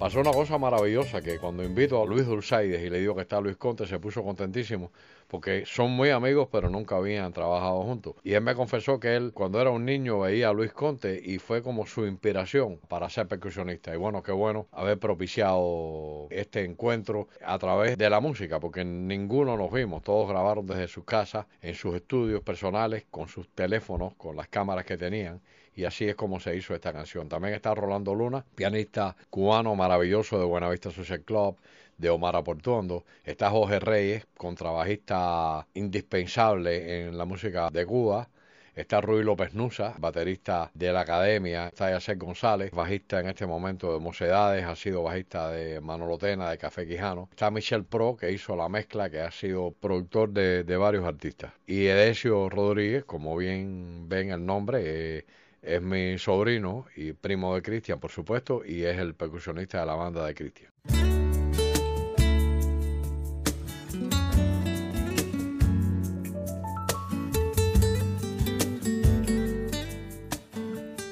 Pasó 0.00 0.18
una 0.18 0.32
cosa 0.32 0.56
maravillosa 0.56 1.20
que 1.20 1.38
cuando 1.38 1.62
invito 1.62 2.02
a 2.02 2.06
Luis 2.06 2.24
Dulzaides 2.24 2.82
y 2.82 2.88
le 2.88 3.00
digo 3.00 3.14
que 3.14 3.20
está 3.20 3.38
Luis 3.38 3.58
Conte, 3.58 3.86
se 3.86 3.98
puso 3.98 4.24
contentísimo 4.24 4.90
porque 5.28 5.64
son 5.66 5.90
muy 5.90 6.08
amigos 6.08 6.48
pero 6.50 6.70
nunca 6.70 6.96
habían 6.96 7.34
trabajado 7.34 7.82
juntos. 7.82 8.14
Y 8.24 8.32
él 8.32 8.40
me 8.40 8.54
confesó 8.54 8.98
que 8.98 9.14
él 9.14 9.32
cuando 9.34 9.60
era 9.60 9.68
un 9.68 9.84
niño 9.84 10.20
veía 10.20 10.48
a 10.48 10.52
Luis 10.54 10.72
Conte 10.72 11.20
y 11.22 11.38
fue 11.38 11.62
como 11.62 11.84
su 11.86 12.06
inspiración 12.06 12.80
para 12.88 13.10
ser 13.10 13.28
percusionista. 13.28 13.92
Y 13.92 13.98
bueno, 13.98 14.22
qué 14.22 14.32
bueno 14.32 14.68
haber 14.72 14.98
propiciado 14.98 16.28
este 16.30 16.64
encuentro 16.64 17.28
a 17.44 17.58
través 17.58 17.98
de 17.98 18.08
la 18.08 18.20
música 18.20 18.58
porque 18.58 18.82
ninguno 18.86 19.58
nos 19.58 19.70
vimos, 19.70 20.02
todos 20.02 20.30
grabaron 20.30 20.66
desde 20.66 20.88
sus 20.88 21.04
casas, 21.04 21.44
en 21.60 21.74
sus 21.74 21.94
estudios 21.94 22.40
personales, 22.40 23.04
con 23.10 23.28
sus 23.28 23.50
teléfonos, 23.50 24.14
con 24.14 24.34
las 24.34 24.48
cámaras 24.48 24.86
que 24.86 24.96
tenían 24.96 25.42
y 25.74 25.84
así 25.84 26.08
es 26.08 26.14
como 26.14 26.40
se 26.40 26.56
hizo 26.56 26.74
esta 26.74 26.92
canción. 26.92 27.28
También 27.28 27.54
está 27.54 27.74
Rolando 27.74 28.14
Luna, 28.14 28.44
pianista 28.54 29.16
cubano 29.30 29.74
maravilloso 29.74 30.38
de 30.38 30.44
Buenavista 30.44 30.90
Social 30.90 31.22
Club, 31.22 31.56
de 32.00 32.10
Omar 32.10 32.36
Aportuondo. 32.36 33.04
Está 33.24 33.50
Jorge 33.50 33.78
Reyes, 33.78 34.26
contrabajista 34.36 35.66
indispensable 35.74 37.06
en 37.06 37.18
la 37.18 37.24
música 37.24 37.70
de 37.70 37.86
Cuba. 37.86 38.28
Está 38.74 39.00
Ruy 39.00 39.24
López 39.24 39.52
Nusa, 39.52 39.94
baterista 39.98 40.70
de 40.72 40.92
la 40.92 41.00
academia. 41.00 41.66
Está 41.66 41.90
Yacer 41.90 42.16
González, 42.16 42.70
bajista 42.70 43.20
en 43.20 43.28
este 43.28 43.46
momento 43.46 43.92
de 43.92 44.00
Mocedades, 44.00 44.64
ha 44.64 44.76
sido 44.76 45.02
bajista 45.02 45.50
de 45.50 45.80
Manolotena, 45.80 46.50
de 46.50 46.56
Café 46.56 46.86
Quijano. 46.86 47.28
Está 47.30 47.50
Michel 47.50 47.84
Pro, 47.84 48.16
que 48.16 48.30
hizo 48.32 48.56
la 48.56 48.68
mezcla, 48.68 49.10
que 49.10 49.20
ha 49.20 49.30
sido 49.30 49.72
productor 49.72 50.30
de, 50.30 50.76
varios 50.76 51.04
artistas. 51.04 51.52
Y 51.66 51.86
Edesio 51.86 52.48
Rodríguez, 52.48 53.04
como 53.04 53.36
bien 53.36 54.08
ven 54.08 54.30
el 54.30 54.46
nombre, 54.46 55.18
eh, 55.18 55.26
es 55.62 55.82
mi 55.82 56.18
sobrino 56.18 56.86
y 56.96 57.12
primo 57.12 57.54
de 57.54 57.62
Cristian, 57.62 58.00
por 58.00 58.10
supuesto, 58.10 58.62
y 58.64 58.84
es 58.84 58.98
el 58.98 59.14
percusionista 59.14 59.80
de 59.80 59.86
la 59.86 59.94
banda 59.94 60.24
de 60.24 60.34
Cristian. 60.34 60.70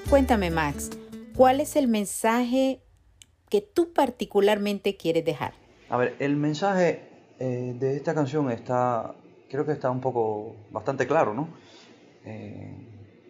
Cuéntame, 0.09 0.51
Max, 0.51 0.91
¿cuál 1.37 1.61
es 1.61 1.77
el 1.77 1.87
mensaje 1.87 2.81
que 3.51 3.61
tú 3.61 3.93
particularmente 3.93 4.97
quieres 4.97 5.25
dejar? 5.25 5.53
A 5.91 5.99
ver, 5.99 6.17
el 6.19 6.37
mensaje 6.37 7.03
eh, 7.39 7.75
de 7.79 7.97
esta 7.97 8.15
canción 8.15 8.51
está, 8.51 9.15
creo 9.51 9.67
que 9.67 9.73
está 9.73 9.91
un 9.91 10.01
poco, 10.01 10.57
bastante 10.71 11.07
claro, 11.07 11.35
¿no? 11.35 11.49
Eh, 12.25 12.88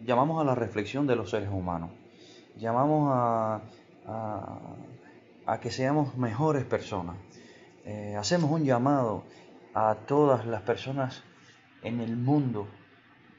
llamamos 0.09 0.41
a 0.41 0.43
la 0.43 0.55
reflexión 0.55 1.05
de 1.05 1.15
los 1.15 1.29
seres 1.29 1.49
humanos, 1.49 1.91
llamamos 2.57 3.11
a, 3.13 3.61
a, 5.45 5.59
que 5.59 5.69
seamos 5.69 6.17
mejores 6.17 6.65
personas, 6.65 7.15
eh, 7.85 8.15
hacemos 8.17 8.49
un 8.49 8.65
llamado 8.65 9.23
a 9.75 9.93
todas 10.07 10.47
las 10.47 10.63
personas 10.63 11.23
en 11.83 12.01
el 12.01 12.17
mundo 12.17 12.67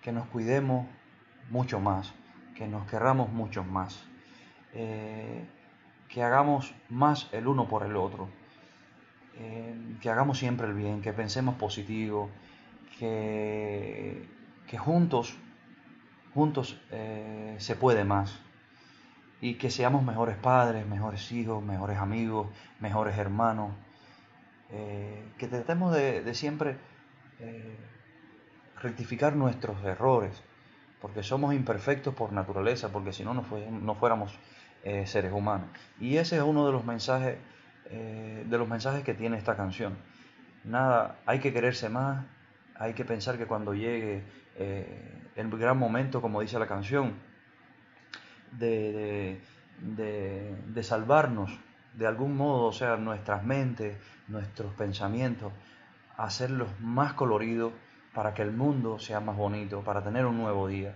que 0.01 0.13
nos 0.13 0.29
cuidemos 0.29 0.87
mucho 1.51 1.81
más, 1.81 2.15
que 2.55 2.69
nos 2.69 2.87
querramos 2.87 3.33
mucho 3.33 3.65
más, 3.65 4.05
eh, 4.73 5.45
que 6.09 6.23
hagamos 6.23 6.73
más 6.89 7.29
el 7.33 7.49
uno 7.49 7.67
por 7.67 7.83
el 7.83 7.97
otro, 7.97 8.29
eh, 9.39 9.75
que 10.01 10.09
hagamos 10.09 10.39
siempre 10.39 10.69
el 10.69 10.75
bien, 10.75 11.03
que 11.03 11.13
pensemos 11.13 11.57
positivo, 11.57 12.31
que, 12.97 14.29
que 14.69 14.79
juntos 14.79 15.37
juntos 16.35 16.81
eh, 16.91 17.57
se 17.59 17.77
puede 17.77 18.05
más. 18.05 18.39
Y 19.41 19.55
que 19.55 19.71
seamos 19.71 20.03
mejores 20.03 20.37
padres, 20.37 20.87
mejores 20.87 21.33
hijos, 21.33 21.63
mejores 21.63 21.99
amigos, 21.99 22.49
mejores 22.79 23.17
hermanos. 23.17 23.73
Eh, 24.71 25.25
que 25.39 25.49
tratemos 25.49 25.95
de, 25.95 26.35
siempre 26.35 26.77
eh, 27.41 27.77
rectificar 28.81 29.35
nuestros 29.35 29.83
errores, 29.85 30.43
porque 31.01 31.23
somos 31.23 31.55
imperfectos 31.55 32.15
por 32.15 32.33
naturaleza, 32.33 32.91
porque 32.91 33.13
si 33.13 33.25
no, 33.25 33.35
no, 33.35 33.95
fuéramos 33.95 34.39
seres 35.05 35.33
humanos. 35.33 35.69
Y 35.99 36.19
ese 36.19 36.37
es 36.37 36.43
uno 36.43 36.67
de 36.67 36.73
los 36.73 36.85
mensajes, 36.85 37.37
de 37.91 38.59
los 38.59 38.69
mensajes 38.69 39.03
que 39.03 39.15
tiene 39.15 39.37
esta 39.37 39.57
canción. 39.57 39.97
Nada, 40.65 41.19
hay 41.27 41.41
que 41.41 41.53
quererse 41.53 41.89
más, 41.89 42.25
hay 42.77 42.93
que 42.93 43.05
pensar 43.05 43.39
que 43.39 43.47
cuando 43.47 43.75
llegue 43.75 44.23
el 45.37 45.51
gran 45.51 45.79
momento, 45.79 46.21
como 46.21 46.41
dice 46.41 46.59
la 46.59 46.67
canción, 46.67 47.15
de, 48.53 49.41
de, 49.81 50.83
salvarnos 50.83 51.51
de 51.95 52.07
algún 52.07 52.37
modo, 52.37 52.67
o 52.67 52.73
sea, 52.73 52.97
nuestras 52.97 53.45
mentes, 53.45 53.97
nuestros 54.29 54.75
pensamientos, 54.75 55.53
hacerlos 56.17 56.69
más 56.81 57.15
coloridos 57.15 57.73
para 58.15 58.35
que 58.35 58.43
el 58.43 58.53
mundo 58.53 58.99
sea 58.99 59.21
más 59.21 59.37
bonito, 59.37 59.83
para 59.83 60.03
tener 60.03 60.27
un 60.27 60.39
nuevo 60.39 60.69
día. 60.69 60.95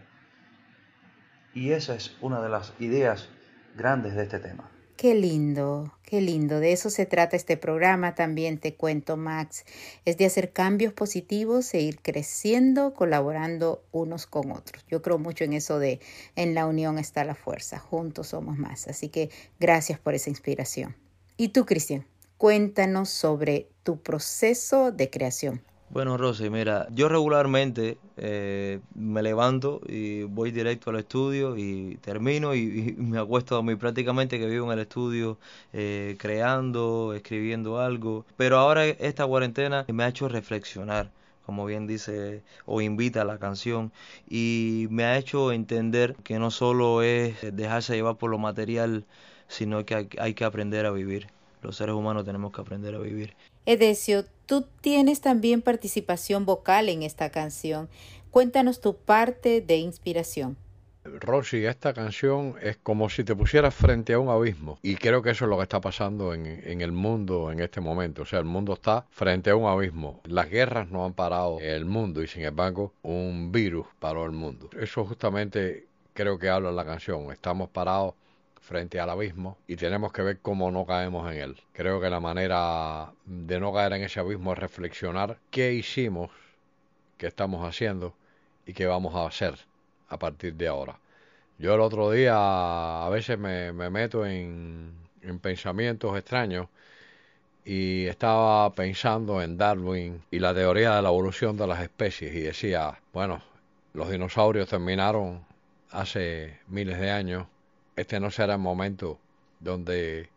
Y 1.53 1.71
esa 1.71 1.95
es 1.95 2.17
una 2.21 2.41
de 2.41 2.49
las 2.49 2.75
ideas 2.81 3.29
grandes 3.77 4.15
de 4.15 4.25
este 4.25 4.41
tema. 4.41 4.74
Qué 4.97 5.17
lindo, 5.17 5.93
qué 6.05 6.21
lindo. 6.21 6.61
De 6.61 6.71
eso 6.71 6.89
se 6.89 7.05
trata 7.05 7.37
este 7.37 7.57
programa 7.57 8.15
también, 8.15 8.59
te 8.59 8.75
cuento, 8.75 9.17
Max. 9.17 9.65
Es 10.05 10.17
de 10.17 10.25
hacer 10.25 10.53
cambios 10.53 10.93
positivos 10.93 11.75
e 11.75 11.81
ir 11.81 11.99
creciendo, 12.01 12.95
colaborando 12.95 13.83
unos 13.91 14.27
con 14.27 14.53
otros. 14.53 14.85
Yo 14.89 15.03
creo 15.03 15.19
mucho 15.19 15.43
en 15.43 15.53
eso 15.53 15.81
de 15.81 15.99
en 16.37 16.55
la 16.55 16.67
unión 16.67 16.99
está 16.99 17.25
la 17.25 17.35
fuerza, 17.35 17.81
juntos 17.81 18.29
somos 18.29 18.57
más. 18.57 18.87
Así 18.87 19.09
que 19.09 19.31
gracias 19.59 19.99
por 19.99 20.15
esa 20.15 20.31
inspiración. 20.31 20.95
Y 21.37 21.49
tú, 21.49 21.67
Cristian, 21.67 22.07
cuéntanos 22.39 23.09
sobre 23.09 23.69
tu 23.83 24.01
proceso 24.01 24.93
de 24.93 25.11
creación. 25.11 25.61
Bueno, 25.95 26.17
Rosy, 26.17 26.51
mira, 26.51 26.89
yo 26.91 27.09
regularmente 27.09 27.99
eh, 28.17 28.81
me 28.97 29.23
levanto 29.23 29.81
y 29.87 30.25
voy 30.25 30.51
directo 30.51 30.91
al 30.91 30.97
estudio 30.97 31.57
y 31.57 31.99
termino 31.99 32.53
y, 32.57 32.95
me 32.99 33.21
acuesto 33.21 33.57
a 33.57 33.63
mí 33.63 33.77
prácticamente 33.77 34.41
que 34.41 34.47
vivo 34.47 34.67
en 34.67 34.73
el 34.73 34.81
estudio 34.81 35.39
eh, 35.73 36.17
creando, 36.19 37.15
escribiendo 37.15 37.79
algo. 37.79 38.27
Pero 38.37 38.59
ahora 38.59 38.87
esta 38.87 39.25
cuarentena 39.25 39.85
me 39.87 40.03
ha 40.03 40.09
hecho 40.09 40.29
reflexionar 40.29 41.13
como 41.47 41.65
bien 41.65 41.87
dice 41.87 42.43
o 42.67 42.81
invita 42.81 43.23
la 43.23 43.39
canción 43.39 43.93
y 44.29 44.89
me 44.91 45.05
ha 45.05 45.17
hecho 45.17 45.53
entender 45.53 46.17
que 46.25 46.41
no 46.41 46.51
solo 46.51 47.03
es 47.03 47.37
dejarse 47.55 47.95
llevar 47.95 48.17
por 48.17 48.31
lo 48.31 48.39
material, 48.39 49.05
sino 49.47 49.85
que 49.85 50.09
hay 50.19 50.35
que 50.35 50.45
aprender 50.45 50.87
a 50.87 50.91
vivir. 50.91 51.29
Los 51.63 51.77
seres 51.77 51.95
humanos 51.95 52.25
tenemos 52.25 52.53
que 52.53 52.63
aprender 52.63 52.97
a 52.97 52.99
vivir. 52.99 53.37
Edesio, 53.67 54.25
tú 54.47 54.67
tienes 54.81 55.21
también 55.21 55.63
participación 55.63 56.47
vocal 56.47 56.89
en 56.89 57.03
esta 57.03 57.31
canción. 57.31 57.89
Cuéntanos 58.31 58.81
tu 58.81 58.97
parte 58.97 59.61
de 59.61 59.77
inspiración. 59.77 60.57
Rosy, 61.05 61.67
esta 61.67 61.93
canción 61.93 62.55
es 62.63 62.79
como 62.79 63.11
si 63.11 63.25
te 63.25 63.37
pusieras 63.37 63.75
frente 63.75 64.15
a 64.15 64.19
un 64.19 64.31
abismo 64.31 64.79
y 64.83 64.95
creo 64.97 65.21
que 65.21 65.31
eso 65.31 65.45
es 65.45 65.51
lo 65.51 65.59
que 65.59 65.65
está 65.65 65.79
pasando 65.79 66.33
en, 66.33 66.47
en, 66.47 66.81
el 66.81 66.93
mundo 66.93 67.53
en 67.53 67.61
este 67.61 67.83
momento. 67.83 68.23
O 68.23 68.25
sea, 68.25 68.39
el 68.39 68.47
mundo 68.47 68.73
está 68.73 69.07
frente 69.11 69.51
a 69.51 69.57
un 69.57 69.67
abismo. 69.67 70.21
Las 70.25 70.49
guerras 70.49 70.89
no 70.89 71.05
han 71.05 71.13
parado 71.13 71.61
el 71.61 71.85
mundo 71.85 72.23
y 72.23 72.27
sin 72.27 72.43
embargo 72.43 72.95
un 73.03 73.53
virus 73.53 73.87
paró 73.99 74.25
el 74.25 74.33
mundo. 74.33 74.71
Eso 74.81 75.05
justamente 75.05 75.87
creo 76.15 76.39
que 76.39 76.49
habla 76.49 76.73
la 76.73 76.87
canción. 76.87 77.31
Estamos 77.31 77.69
parados 77.69 78.15
frente 78.65 78.99
al 78.99 79.11
abismo 79.11 79.59
y 79.69 79.77
tenemos 79.77 80.11
que 80.13 80.23
ver 80.23 80.39
cómo 80.41 80.71
no 80.71 80.87
caemos 80.87 81.31
en 81.31 81.39
él. 81.39 81.57
Creo 81.75 82.01
que 82.01 82.09
la 82.09 82.19
manera 82.19 83.13
de 83.27 83.61
no 83.61 83.75
caer 83.75 83.93
en 83.93 84.03
ese 84.03 84.21
abismo 84.21 84.55
es 84.55 84.59
reflexionar 84.59 85.39
qué 85.51 85.75
hicimos, 85.75 86.31
qué 87.19 87.27
estamos 87.27 87.69
haciendo 87.69 88.15
y 88.67 88.73
qué 88.73 88.87
vamos 88.87 89.15
a 89.15 89.27
hacer 89.27 89.55
a 90.09 90.19
partir 90.19 90.55
de 90.55 90.67
ahora. 90.67 90.99
Yo 91.59 91.75
el 91.75 91.81
otro 91.83 92.11
día 92.11 92.35
a 93.05 93.09
veces 93.11 93.39
me, 93.39 93.73
meto 93.73 94.25
en, 94.25 94.95
en 95.21 95.39
pensamientos 95.41 96.17
extraños 96.17 96.69
y 97.67 98.07
estaba 98.07 98.73
pensando 98.75 99.43
en 99.43 99.59
Darwin 99.59 100.23
y 100.31 100.39
la 100.39 100.55
teoría 100.55 100.97
de 100.97 101.03
la 101.03 101.11
evolución 101.11 101.59
de 101.59 101.67
las 101.67 101.83
especies 101.83 102.35
y 102.35 102.41
decía, 102.41 102.99
bueno, 103.13 103.43
los 103.93 104.11
dinosaurios 104.11 104.71
terminaron 104.71 105.45
hace 105.91 106.59
miles 106.67 106.99
de 106.99 107.11
años, 107.11 107.47
este 107.97 108.21
no 108.21 108.31
será 108.31 108.55
el 108.55 108.61
momento 108.61 109.19
donde 109.61 110.29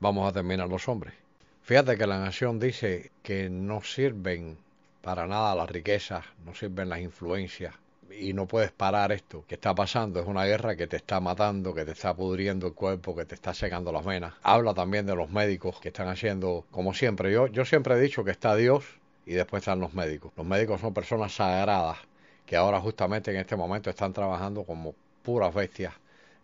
vamos 0.00 0.28
a 0.28 0.32
terminar 0.32 0.68
los 0.68 0.88
hombres. 0.88 1.14
Fíjate 1.62 1.96
que 1.96 2.06
la 2.06 2.18
nación 2.18 2.60
dice 2.60 3.10
que 3.22 3.48
no 3.48 3.82
sirven 3.82 4.58
para 5.02 5.26
nada 5.26 5.54
las 5.54 5.70
riquezas, 5.70 6.24
no 6.44 6.54
sirven 6.54 6.88
las 6.88 7.00
influencias, 7.00 7.74
y 8.18 8.32
no 8.32 8.46
puedes 8.46 8.70
parar 8.70 9.12
esto 9.12 9.44
que 9.48 9.54
está 9.54 9.74
pasando. 9.74 10.20
Es 10.20 10.26
una 10.26 10.44
guerra 10.44 10.76
que 10.76 10.86
te 10.86 10.96
está 10.96 11.20
matando, 11.20 11.74
que 11.74 11.84
te 11.84 11.92
está 11.92 12.14
pudriendo 12.14 12.66
el 12.66 12.74
cuerpo, 12.74 13.16
que 13.16 13.24
te 13.24 13.34
está 13.34 13.54
secando 13.54 13.92
las 13.92 14.04
venas. 14.04 14.34
Habla 14.42 14.74
también 14.74 15.06
de 15.06 15.16
los 15.16 15.30
médicos 15.30 15.80
que 15.80 15.88
están 15.88 16.08
haciendo, 16.08 16.64
como 16.70 16.94
siempre, 16.94 17.32
yo, 17.32 17.46
yo 17.48 17.64
siempre 17.64 17.94
he 17.94 18.00
dicho 18.00 18.24
que 18.24 18.30
está 18.30 18.54
Dios 18.56 18.84
y 19.26 19.32
después 19.32 19.62
están 19.62 19.80
los 19.80 19.94
médicos. 19.94 20.32
Los 20.36 20.46
médicos 20.46 20.80
son 20.80 20.94
personas 20.94 21.34
sagradas 21.34 21.98
que 22.46 22.56
ahora 22.56 22.80
justamente 22.80 23.30
en 23.30 23.38
este 23.38 23.56
momento 23.56 23.90
están 23.90 24.12
trabajando 24.12 24.64
como 24.64 24.94
puras 25.22 25.54
bestias 25.54 25.94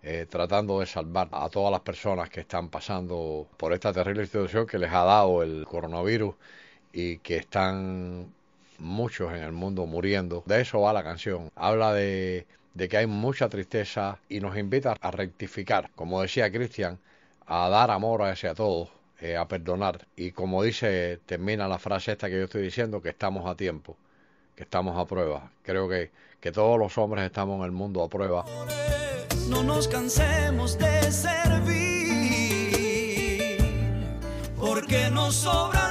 eh, 0.02 0.26
tratando 0.28 0.80
de 0.80 0.86
salvar 0.86 1.28
a 1.32 1.48
todas 1.50 1.70
las 1.70 1.80
personas 1.80 2.30
que 2.30 2.40
están 2.40 2.68
pasando 2.70 3.46
por 3.56 3.72
esta 3.72 3.92
terrible 3.92 4.24
situación 4.24 4.66
que 4.66 4.78
les 4.78 4.90
ha 4.92 5.04
dado 5.04 5.42
el 5.42 5.66
coronavirus 5.66 6.34
y 6.92 7.18
que 7.18 7.36
están 7.36 8.32
muchos 8.78 9.32
en 9.32 9.42
el 9.42 9.52
mundo 9.52 9.86
muriendo. 9.86 10.42
De 10.46 10.62
eso 10.62 10.80
va 10.80 10.92
la 10.92 11.04
canción. 11.04 11.50
Habla 11.54 11.92
de, 11.94 12.46
que 12.76 12.96
hay 12.96 13.06
mucha 13.06 13.48
tristeza 13.48 14.18
y 14.28 14.40
nos 14.40 14.56
invita 14.56 14.96
a 15.00 15.10
rectificar, 15.10 15.90
como 15.94 16.22
decía 16.22 16.50
Cristian, 16.50 16.98
a 17.46 17.68
dar 17.68 17.90
amor 17.90 18.22
hacia 18.22 18.54
todos, 18.54 18.90
eh, 19.20 19.36
a 19.36 19.46
perdonar. 19.48 20.06
Y 20.16 20.32
como 20.32 20.62
dice, 20.62 21.20
termina 21.26 21.68
la 21.68 21.78
frase 21.78 22.12
esta 22.12 22.28
que 22.28 22.38
yo 22.38 22.44
estoy 22.44 22.62
diciendo, 22.62 23.02
que 23.02 23.10
estamos 23.10 23.46
a 23.46 23.54
tiempo, 23.54 23.96
que 24.56 24.62
estamos 24.62 24.98
a 24.98 25.06
prueba. 25.06 25.50
Creo 25.62 25.88
que, 25.88 26.10
que 26.40 26.52
todos 26.52 26.78
los 26.78 26.96
hombres 26.98 27.24
estamos 27.26 27.58
en 27.58 27.64
el 27.66 27.72
mundo 27.72 28.02
a 28.02 28.08
prueba. 28.08 28.44
No 29.50 29.64
nos 29.64 29.88
cansemos 29.88 30.78
de 30.78 31.10
servir, 31.10 31.76
porque 34.56 35.10
nos 35.10 35.34
sobran 35.34 35.89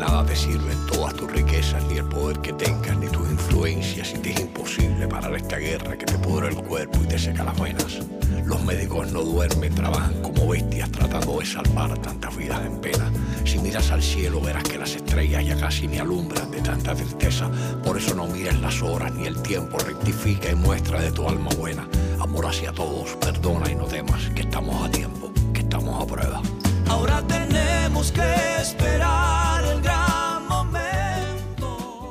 nada 0.00 0.24
te 0.24 0.34
sirven 0.34 0.86
todas 0.86 1.14
tus 1.14 1.30
riquezas, 1.30 1.84
ni 1.84 1.98
el 1.98 2.06
poder 2.06 2.40
que 2.40 2.54
tengas, 2.54 2.96
ni 2.96 3.06
tus 3.08 3.28
influencias, 3.30 4.08
si 4.08 4.18
te 4.18 4.30
es 4.30 4.40
imposible 4.40 5.06
parar 5.06 5.34
esta 5.34 5.58
guerra 5.58 5.96
que 5.96 6.06
te 6.06 6.14
pudre 6.14 6.48
el 6.48 6.56
cuerpo 6.56 6.98
y 7.04 7.06
te 7.06 7.18
seca 7.18 7.44
las 7.44 7.60
venas. 7.60 8.00
Los 8.46 8.64
médicos 8.64 9.12
no 9.12 9.22
duermen, 9.22 9.74
trabajan 9.74 10.14
como 10.22 10.48
bestias 10.48 10.90
tratando 10.90 11.38
de 11.38 11.46
salvar 11.46 11.98
tantas 11.98 12.34
vidas 12.34 12.64
en 12.64 12.80
pena. 12.80 13.12
Si 13.44 13.58
miras 13.58 13.90
al 13.90 14.02
cielo 14.02 14.40
verás 14.40 14.64
que 14.64 14.78
las 14.78 14.94
estrellas 14.94 15.44
ya 15.44 15.56
casi 15.56 15.86
ni 15.86 15.98
alumbran 15.98 16.50
de 16.50 16.62
tanta 16.62 16.94
tristeza. 16.94 17.50
Por 17.84 17.98
eso 17.98 18.14
no 18.14 18.26
mires 18.26 18.58
las 18.60 18.80
horas 18.82 19.12
ni 19.14 19.26
el 19.26 19.40
tiempo, 19.42 19.78
rectifica 19.78 20.50
y 20.50 20.54
muestra 20.54 21.00
de 21.02 21.12
tu 21.12 21.28
alma 21.28 21.50
buena. 21.58 21.86
Amor 22.18 22.46
hacia 22.46 22.72
todos, 22.72 23.16
perdona 23.16 23.70
y 23.70 23.74
no 23.74 23.84
temas, 23.84 24.30
que 24.34 24.42
estamos 24.42 24.82
a 24.82 24.90
tiempo, 24.90 25.30
que 25.52 25.60
estamos 25.60 26.02
a 26.02 26.06
prueba. 26.06 26.40
Ahora 26.88 27.22
tenemos 27.26 28.10
que 28.10 28.60
esperar. 28.60 29.59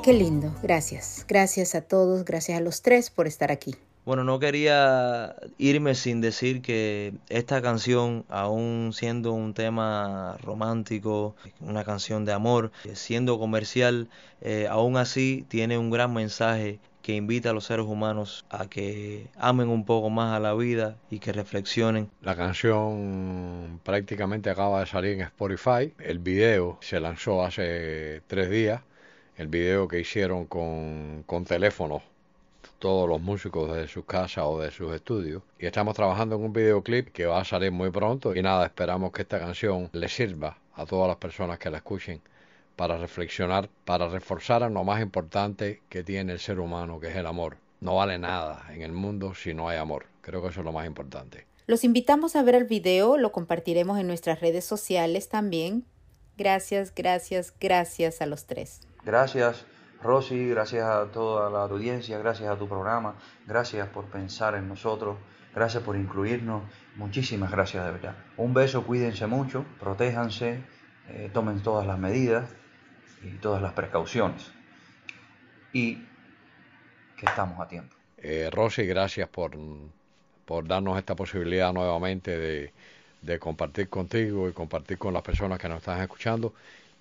Qué 0.02 0.14
lindo, 0.14 0.50
gracias. 0.62 1.26
Gracias 1.28 1.74
a 1.74 1.82
todos, 1.82 2.24
gracias 2.24 2.56
a 2.58 2.62
los 2.62 2.80
tres 2.80 3.10
por 3.10 3.26
estar 3.26 3.52
aquí. 3.52 3.76
Bueno, 4.06 4.24
no 4.24 4.38
quería 4.38 5.36
irme 5.58 5.94
sin 5.94 6.22
decir 6.22 6.62
que 6.62 7.12
esta 7.28 7.60
canción, 7.60 8.24
aún 8.30 8.92
siendo 8.94 9.32
un 9.32 9.52
tema 9.52 10.38
romántico, 10.42 11.36
una 11.60 11.84
canción 11.84 12.24
de 12.24 12.32
amor, 12.32 12.72
siendo 12.94 13.38
comercial, 13.38 14.08
eh, 14.40 14.68
aún 14.70 14.96
así 14.96 15.44
tiene 15.48 15.76
un 15.76 15.90
gran 15.90 16.14
mensaje 16.14 16.78
que 17.02 17.14
invita 17.14 17.50
a 17.50 17.52
los 17.52 17.64
seres 17.66 17.84
humanos 17.84 18.46
a 18.48 18.68
que 18.68 19.28
amen 19.36 19.68
un 19.68 19.84
poco 19.84 20.08
más 20.08 20.34
a 20.34 20.40
la 20.40 20.54
vida 20.54 20.96
y 21.10 21.18
que 21.18 21.32
reflexionen. 21.32 22.08
La 22.22 22.36
canción 22.36 23.80
prácticamente 23.84 24.48
acaba 24.48 24.80
de 24.80 24.86
salir 24.86 25.12
en 25.12 25.20
Spotify. 25.20 25.92
El 25.98 26.20
video 26.20 26.78
se 26.80 27.00
lanzó 27.00 27.42
hace 27.44 28.22
tres 28.26 28.48
días. 28.48 28.80
El 29.36 29.48
video 29.48 29.88
que 29.88 30.00
hicieron 30.00 30.46
con, 30.46 31.24
con 31.26 31.44
teléfonos 31.44 32.02
todos 32.80 33.08
los 33.08 33.20
músicos 33.20 33.76
de 33.76 33.86
sus 33.86 34.04
casas 34.04 34.44
o 34.46 34.58
de 34.58 34.70
sus 34.70 34.92
estudios. 34.92 35.42
Y 35.58 35.66
estamos 35.66 35.94
trabajando 35.94 36.36
en 36.36 36.42
un 36.42 36.52
videoclip 36.52 37.08
que 37.12 37.26
va 37.26 37.40
a 37.40 37.44
salir 37.44 37.70
muy 37.70 37.90
pronto. 37.90 38.34
Y 38.34 38.42
nada, 38.42 38.66
esperamos 38.66 39.12
que 39.12 39.22
esta 39.22 39.38
canción 39.38 39.90
le 39.92 40.08
sirva 40.08 40.58
a 40.74 40.86
todas 40.86 41.06
las 41.06 41.18
personas 41.18 41.58
que 41.58 41.70
la 41.70 41.76
escuchen 41.76 42.20
para 42.76 42.96
reflexionar, 42.96 43.68
para 43.84 44.08
reforzar 44.08 44.62
a 44.62 44.70
lo 44.70 44.82
más 44.82 45.02
importante 45.02 45.82
que 45.90 46.02
tiene 46.02 46.32
el 46.32 46.38
ser 46.38 46.58
humano, 46.58 46.98
que 46.98 47.08
es 47.08 47.16
el 47.16 47.26
amor. 47.26 47.58
No 47.80 47.96
vale 47.96 48.18
nada 48.18 48.64
en 48.70 48.82
el 48.82 48.92
mundo 48.92 49.34
si 49.34 49.52
no 49.52 49.68
hay 49.68 49.76
amor. 49.76 50.06
Creo 50.22 50.42
que 50.42 50.48
eso 50.48 50.60
es 50.60 50.64
lo 50.64 50.72
más 50.72 50.86
importante. 50.86 51.46
Los 51.66 51.84
invitamos 51.84 52.34
a 52.34 52.42
ver 52.42 52.54
el 52.54 52.64
video, 52.64 53.18
lo 53.18 53.32
compartiremos 53.32 53.98
en 53.98 54.06
nuestras 54.06 54.40
redes 54.40 54.64
sociales 54.64 55.28
también. 55.28 55.84
Gracias, 56.38 56.94
gracias, 56.94 57.54
gracias 57.60 58.22
a 58.22 58.26
los 58.26 58.46
tres. 58.46 58.80
Gracias, 59.04 59.66
Rosy, 60.02 60.48
gracias 60.48 60.84
a 60.84 61.06
toda 61.10 61.50
la 61.50 61.62
audiencia, 61.62 62.18
gracias 62.18 62.50
a 62.50 62.56
tu 62.56 62.68
programa, 62.68 63.16
gracias 63.46 63.88
por 63.88 64.06
pensar 64.06 64.54
en 64.54 64.68
nosotros, 64.68 65.18
gracias 65.54 65.82
por 65.82 65.96
incluirnos, 65.96 66.62
muchísimas 66.96 67.50
gracias 67.50 67.84
de 67.84 67.92
verdad. 67.92 68.16
Un 68.36 68.54
beso, 68.54 68.86
cuídense 68.86 69.26
mucho, 69.26 69.64
protéjanse, 69.78 70.62
eh, 71.08 71.30
tomen 71.32 71.62
todas 71.62 71.86
las 71.86 71.98
medidas 71.98 72.50
y 73.22 73.30
todas 73.38 73.60
las 73.62 73.72
precauciones. 73.72 74.52
Y 75.72 76.06
que 77.16 77.26
estamos 77.26 77.60
a 77.60 77.68
tiempo. 77.68 77.94
Eh, 78.18 78.48
Rosy, 78.50 78.86
gracias 78.86 79.28
por, 79.28 79.52
por 80.44 80.66
darnos 80.66 80.98
esta 80.98 81.14
posibilidad 81.14 81.72
nuevamente 81.72 82.36
de, 82.38 82.72
de 83.22 83.38
compartir 83.38 83.88
contigo 83.88 84.48
y 84.48 84.52
compartir 84.52 84.98
con 84.98 85.12
las 85.12 85.22
personas 85.22 85.58
que 85.58 85.68
nos 85.68 85.78
están 85.78 86.00
escuchando. 86.00 86.54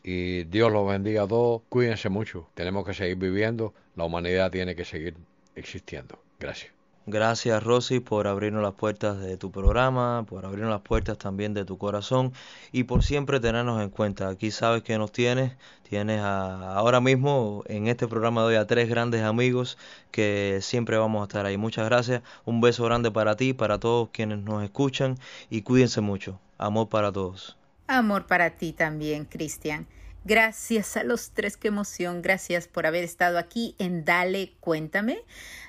Y 0.04 0.44
Dios 0.46 0.72
los 0.72 0.88
bendiga 0.88 1.24
a 1.24 1.28
todos. 1.28 1.62
Cuídense 1.70 2.10
mucho. 2.10 2.48
Tenemos 2.54 2.86
que 2.86 2.94
seguir 2.94 3.18
viviendo. 3.18 3.74
La 3.96 4.06
humanidad 4.06 4.52
tiene 4.52 4.76
que 4.76 4.86
seguir 4.86 5.16
existiendo. 5.56 6.20
Gracias. 6.40 6.72
Gracias 7.12 7.64
Rosy 7.64 8.02
por 8.02 8.28
abrirnos 8.28 8.62
las 8.62 8.76
puertas 8.76 9.20
de 9.20 9.36
tu 9.36 9.50
programa, 9.52 10.26
por 10.30 10.46
abrirnos 10.46 10.70
las 10.70 10.82
puertas 10.82 11.18
también 11.18 11.56
de 11.56 11.66
tu 11.66 11.80
corazón 11.80 12.34
y 12.72 12.84
por 12.84 13.04
siempre 13.04 13.40
tenernos 13.40 13.82
en 13.82 13.90
cuenta. 13.90 14.30
Aquí 14.30 14.52
sabes 14.52 14.84
que 14.84 14.96
nos 15.00 15.12
tienes, 15.12 15.54
tienes 15.90 16.22
ahora 16.22 17.02
mismo 17.02 17.64
en 17.66 17.88
este 17.88 18.08
programa 18.08 18.42
de 18.42 18.48
hoy 18.50 18.56
a 18.58 18.68
tres 18.68 18.90
grandes 18.90 19.24
amigos 19.24 19.80
que 20.12 20.60
siempre 20.62 20.98
vamos 21.00 21.22
a 21.22 21.24
estar 21.24 21.48
ahí. 21.48 21.58
Muchas 21.58 21.86
gracias, 21.86 22.22
un 22.46 22.62
beso 22.62 22.84
grande 22.86 23.10
para 23.10 23.36
ti, 23.36 23.54
para 23.54 23.80
todos 23.80 24.10
quienes 24.12 24.38
nos 24.40 24.64
escuchan 24.64 25.18
y 25.50 25.64
cuídense 25.64 26.02
mucho. 26.02 26.40
Amor 26.60 26.90
para 26.90 27.12
todos. 27.12 27.59
Amor 27.92 28.28
para 28.28 28.52
ti 28.52 28.72
también, 28.72 29.26
Cristian. 29.26 29.88
Gracias 30.24 30.96
a 30.96 31.04
los 31.04 31.32
tres, 31.32 31.58
qué 31.58 31.70
emoción. 31.70 32.22
Gracias 32.22 32.68
por 32.68 32.86
haber 32.86 33.04
estado 33.04 33.40
aquí 33.40 33.76
en 33.80 34.06
Dale, 34.06 34.54
cuéntame. 34.60 35.24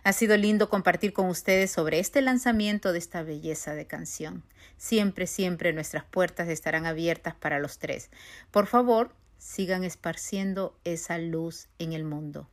Ha 0.04 0.12
sido 0.12 0.36
lindo 0.36 0.68
compartir 0.68 1.14
con 1.14 1.30
ustedes 1.30 1.70
sobre 1.70 1.98
este 1.98 2.20
lanzamiento 2.20 2.92
de 2.92 2.98
esta 2.98 3.22
belleza 3.22 3.74
de 3.74 3.86
canción. 3.86 4.42
Siempre, 4.76 5.26
siempre 5.26 5.72
nuestras 5.72 6.04
puertas 6.04 6.48
estarán 6.48 6.84
abiertas 6.84 7.36
para 7.36 7.58
los 7.58 7.78
tres. 7.78 8.10
Por 8.50 8.66
favor, 8.66 9.14
sigan 9.38 9.82
esparciendo 9.82 10.78
esa 10.84 11.16
luz 11.16 11.68
en 11.78 11.94
el 11.94 12.04
mundo. 12.04 12.50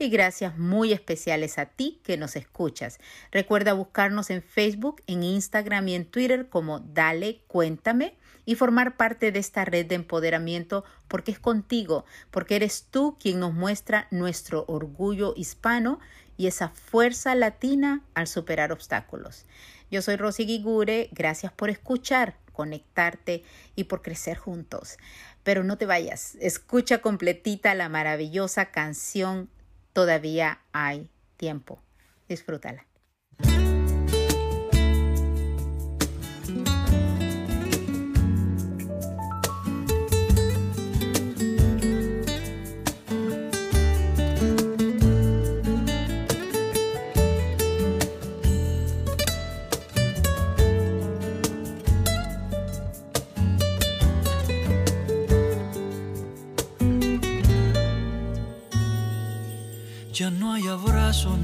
y 0.00 0.08
gracias 0.08 0.58
muy 0.58 0.92
especiales 0.92 1.58
a 1.58 1.66
ti 1.66 2.00
que 2.02 2.16
nos 2.16 2.34
escuchas. 2.34 2.98
Recuerda 3.30 3.72
buscarnos 3.72 4.30
en 4.30 4.42
Facebook, 4.42 5.00
en 5.06 5.22
Instagram 5.22 5.86
y 5.86 5.94
en 5.94 6.06
Twitter 6.06 6.48
como 6.48 6.80
Dale 6.80 7.44
Cuéntame 7.46 8.16
y 8.44 8.54
formar 8.54 8.96
parte 8.96 9.32
de 9.32 9.38
esta 9.38 9.64
red 9.64 9.86
de 9.86 9.94
empoderamiento 9.94 10.84
porque 11.08 11.32
es 11.32 11.38
contigo, 11.38 12.04
porque 12.30 12.56
eres 12.56 12.86
tú 12.90 13.16
quien 13.18 13.40
nos 13.40 13.52
muestra 13.52 14.08
nuestro 14.10 14.64
orgullo 14.68 15.34
hispano 15.36 16.00
y 16.36 16.46
esa 16.46 16.68
fuerza 16.68 17.34
latina 17.34 18.02
al 18.14 18.26
superar 18.26 18.72
obstáculos. 18.72 19.46
Yo 19.90 20.02
soy 20.02 20.16
Rosy 20.16 20.44
Guigure, 20.44 21.08
gracias 21.12 21.52
por 21.52 21.70
escuchar, 21.70 22.36
conectarte 22.52 23.44
y 23.76 23.84
por 23.84 24.02
crecer 24.02 24.36
juntos. 24.36 24.98
Pero 25.42 25.62
no 25.62 25.78
te 25.78 25.86
vayas, 25.86 26.36
escucha 26.40 26.98
completita 26.98 27.74
la 27.74 27.88
maravillosa 27.88 28.70
canción 28.70 29.48
Todavía 29.94 30.58
hay 30.72 31.08
tiempo. 31.36 31.80
Disfrútala. 32.28 32.84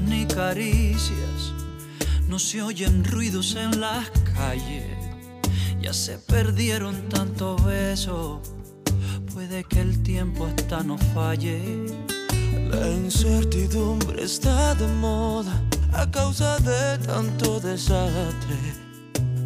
Ni 0.05 0.25
caricias, 0.25 1.53
no 2.27 2.37
se 2.39 2.61
oyen 2.61 3.05
ruidos 3.05 3.55
en 3.55 3.79
las 3.79 4.09
calles, 4.35 4.85
ya 5.81 5.93
se 5.93 6.17
perdieron 6.17 7.07
tantos 7.07 7.63
besos, 7.63 8.39
puede 9.33 9.63
que 9.63 9.79
el 9.79 10.03
tiempo 10.03 10.45
hasta 10.45 10.83
nos 10.83 11.01
falle. 11.13 11.85
La 12.69 12.89
incertidumbre 12.89 14.23
está 14.23 14.75
de 14.75 14.87
moda 14.87 15.53
a 15.93 16.09
causa 16.11 16.57
de 16.59 16.97
tanto 17.05 17.61
desastre, 17.61 18.57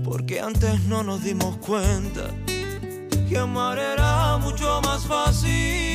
porque 0.04 0.40
antes 0.40 0.84
no 0.86 1.04
nos 1.04 1.24
dimos 1.24 1.58
cuenta 1.58 2.32
que 3.30 3.38
amar 3.38 3.78
era 3.78 4.38
mucho 4.38 4.82
más 4.82 5.06
fácil. 5.06 5.95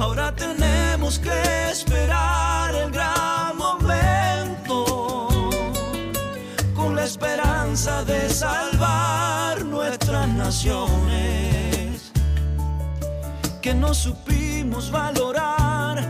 Ahora 0.00 0.34
tenemos 0.34 1.18
que 1.18 1.70
esperar 1.70 2.74
el 2.74 2.90
gran 2.90 3.54
momento 3.54 5.28
con 6.74 6.96
la 6.96 7.04
esperanza 7.04 8.02
de 8.04 8.30
salvar 8.30 9.62
nuestras 9.62 10.26
naciones. 10.26 12.12
Que 13.60 13.74
no 13.74 13.92
supimos 13.92 14.90
valorar 14.90 16.02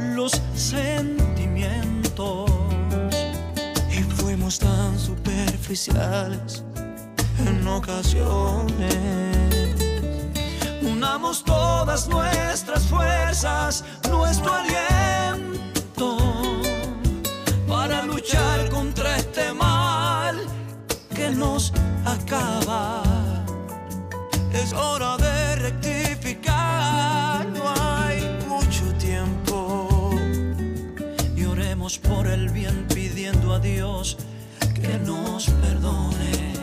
los 0.00 0.32
sentimientos 0.56 2.50
y 3.88 4.02
fuimos 4.02 4.58
tan 4.58 4.98
superficiales 4.98 6.64
en 7.46 7.68
ocasiones. 7.68 9.45
Unamos 10.86 11.42
todas 11.42 12.06
nuestras 12.06 12.84
fuerzas, 12.86 13.84
nuestro 14.08 14.52
aliento 14.54 16.16
para 17.66 18.02
luchar 18.02 18.70
contra 18.70 19.16
este 19.16 19.52
mal 19.52 20.36
que 21.12 21.30
nos 21.30 21.72
acaba. 22.04 23.02
Es 24.52 24.72
hora 24.72 25.16
de 25.16 25.56
rectificar, 25.56 27.46
no 27.48 27.64
hay 27.68 28.20
mucho 28.46 28.84
tiempo. 28.96 30.10
Y 31.36 31.44
oremos 31.46 31.98
por 31.98 32.28
el 32.28 32.48
bien 32.50 32.86
pidiendo 32.94 33.54
a 33.54 33.58
Dios 33.58 34.16
que 34.72 34.98
nos 34.98 35.46
perdone. 35.46 36.55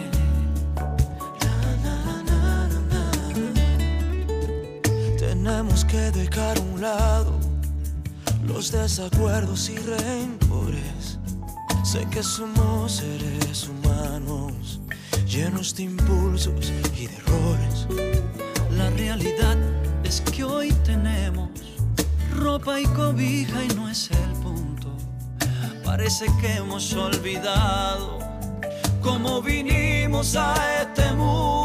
Tenemos 5.43 5.83
que 5.83 5.97
dejar 6.11 6.57
a 6.57 6.61
un 6.61 6.79
lado 6.79 7.37
los 8.47 8.71
desacuerdos 8.71 9.69
y 9.69 9.75
rencores. 9.75 11.19
Sé 11.83 12.07
que 12.09 12.23
somos 12.23 12.93
seres 12.93 13.67
humanos 13.67 14.79
llenos 15.27 15.75
de 15.75 15.83
impulsos 15.83 16.71
y 16.97 17.07
de 17.07 17.15
errores. 17.17 17.87
La 18.77 18.89
realidad 18.91 19.57
es 20.05 20.21
que 20.21 20.45
hoy 20.45 20.71
tenemos 20.85 21.49
ropa 22.39 22.79
y 22.79 22.85
cobija 22.85 23.65
y 23.65 23.75
no 23.75 23.89
es 23.89 24.11
el 24.11 24.41
punto. 24.41 24.95
Parece 25.83 26.25
que 26.39 26.53
hemos 26.53 26.93
olvidado 26.93 28.17
cómo 29.01 29.41
vinimos 29.41 30.37
a 30.37 30.83
este 30.83 31.11
mundo. 31.11 31.62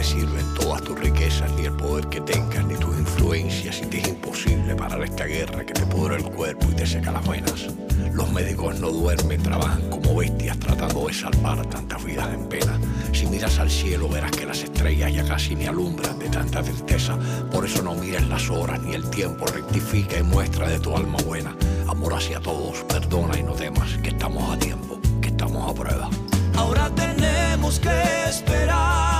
Te 0.00 0.06
sirven 0.06 0.54
todas 0.54 0.80
tus 0.82 0.98
riquezas, 0.98 1.52
ni 1.58 1.66
el 1.66 1.74
poder 1.74 2.06
que 2.08 2.22
tengas, 2.22 2.64
ni 2.64 2.74
tus 2.74 2.96
influencias, 2.96 3.76
si 3.76 3.84
te 3.84 3.98
es 3.98 4.08
imposible 4.08 4.74
parar 4.74 5.02
esta 5.02 5.26
guerra 5.26 5.62
que 5.66 5.74
te 5.74 5.84
pudre 5.84 6.16
el 6.16 6.22
cuerpo 6.22 6.68
y 6.70 6.74
te 6.74 6.86
seca 6.86 7.12
las 7.12 7.28
venas. 7.28 7.66
Los 8.14 8.32
médicos 8.32 8.80
no 8.80 8.88
duermen, 8.88 9.42
trabajan 9.42 9.90
como 9.90 10.16
bestias 10.16 10.58
tratando 10.58 11.06
de 11.06 11.12
salvar 11.12 11.66
tantas 11.66 12.02
vidas 12.02 12.32
en 12.32 12.48
pena. 12.48 12.80
Si 13.12 13.26
miras 13.26 13.58
al 13.58 13.70
cielo 13.70 14.08
verás 14.08 14.30
que 14.30 14.46
las 14.46 14.62
estrellas 14.62 15.12
ya 15.12 15.22
casi 15.22 15.54
ni 15.54 15.66
alumbran 15.66 16.18
de 16.18 16.30
tanta 16.30 16.62
tristeza. 16.62 17.18
Por 17.52 17.66
eso 17.66 17.82
no 17.82 17.94
mires 17.94 18.26
las 18.26 18.48
horas 18.48 18.80
ni 18.80 18.94
el 18.94 19.04
tiempo, 19.10 19.44
rectifica 19.48 20.16
y 20.16 20.22
muestra 20.22 20.66
de 20.66 20.80
tu 20.80 20.96
alma 20.96 21.18
buena. 21.26 21.54
Amor 21.88 22.14
hacia 22.14 22.40
todos, 22.40 22.84
perdona 22.84 23.38
y 23.38 23.42
no 23.42 23.52
temas, 23.52 23.98
que 23.98 24.08
estamos 24.08 24.50
a 24.50 24.58
tiempo, 24.58 24.98
que 25.20 25.28
estamos 25.28 25.70
a 25.70 25.74
prueba. 25.74 26.08
Ahora 26.56 26.90
tenemos 26.94 27.78
que 27.78 27.90
esperar 28.30 29.19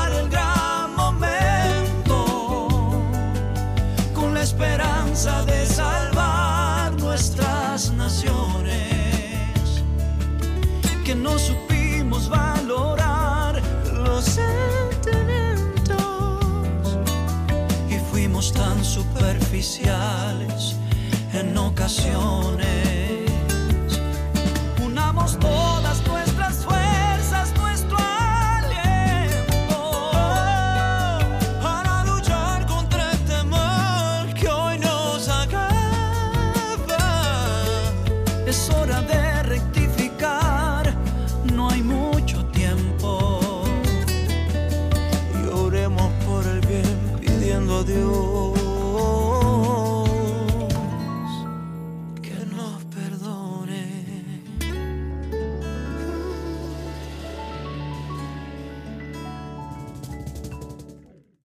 no 11.22 11.38
supimos 11.38 12.28
valorar 12.28 13.62
los 13.92 14.24
sentimientos 14.24 16.98
y 17.88 17.94
fuimos 18.10 18.52
tan 18.52 18.84
superficiales 18.84 20.74
en 21.32 21.56
ocasiones. 21.56 22.69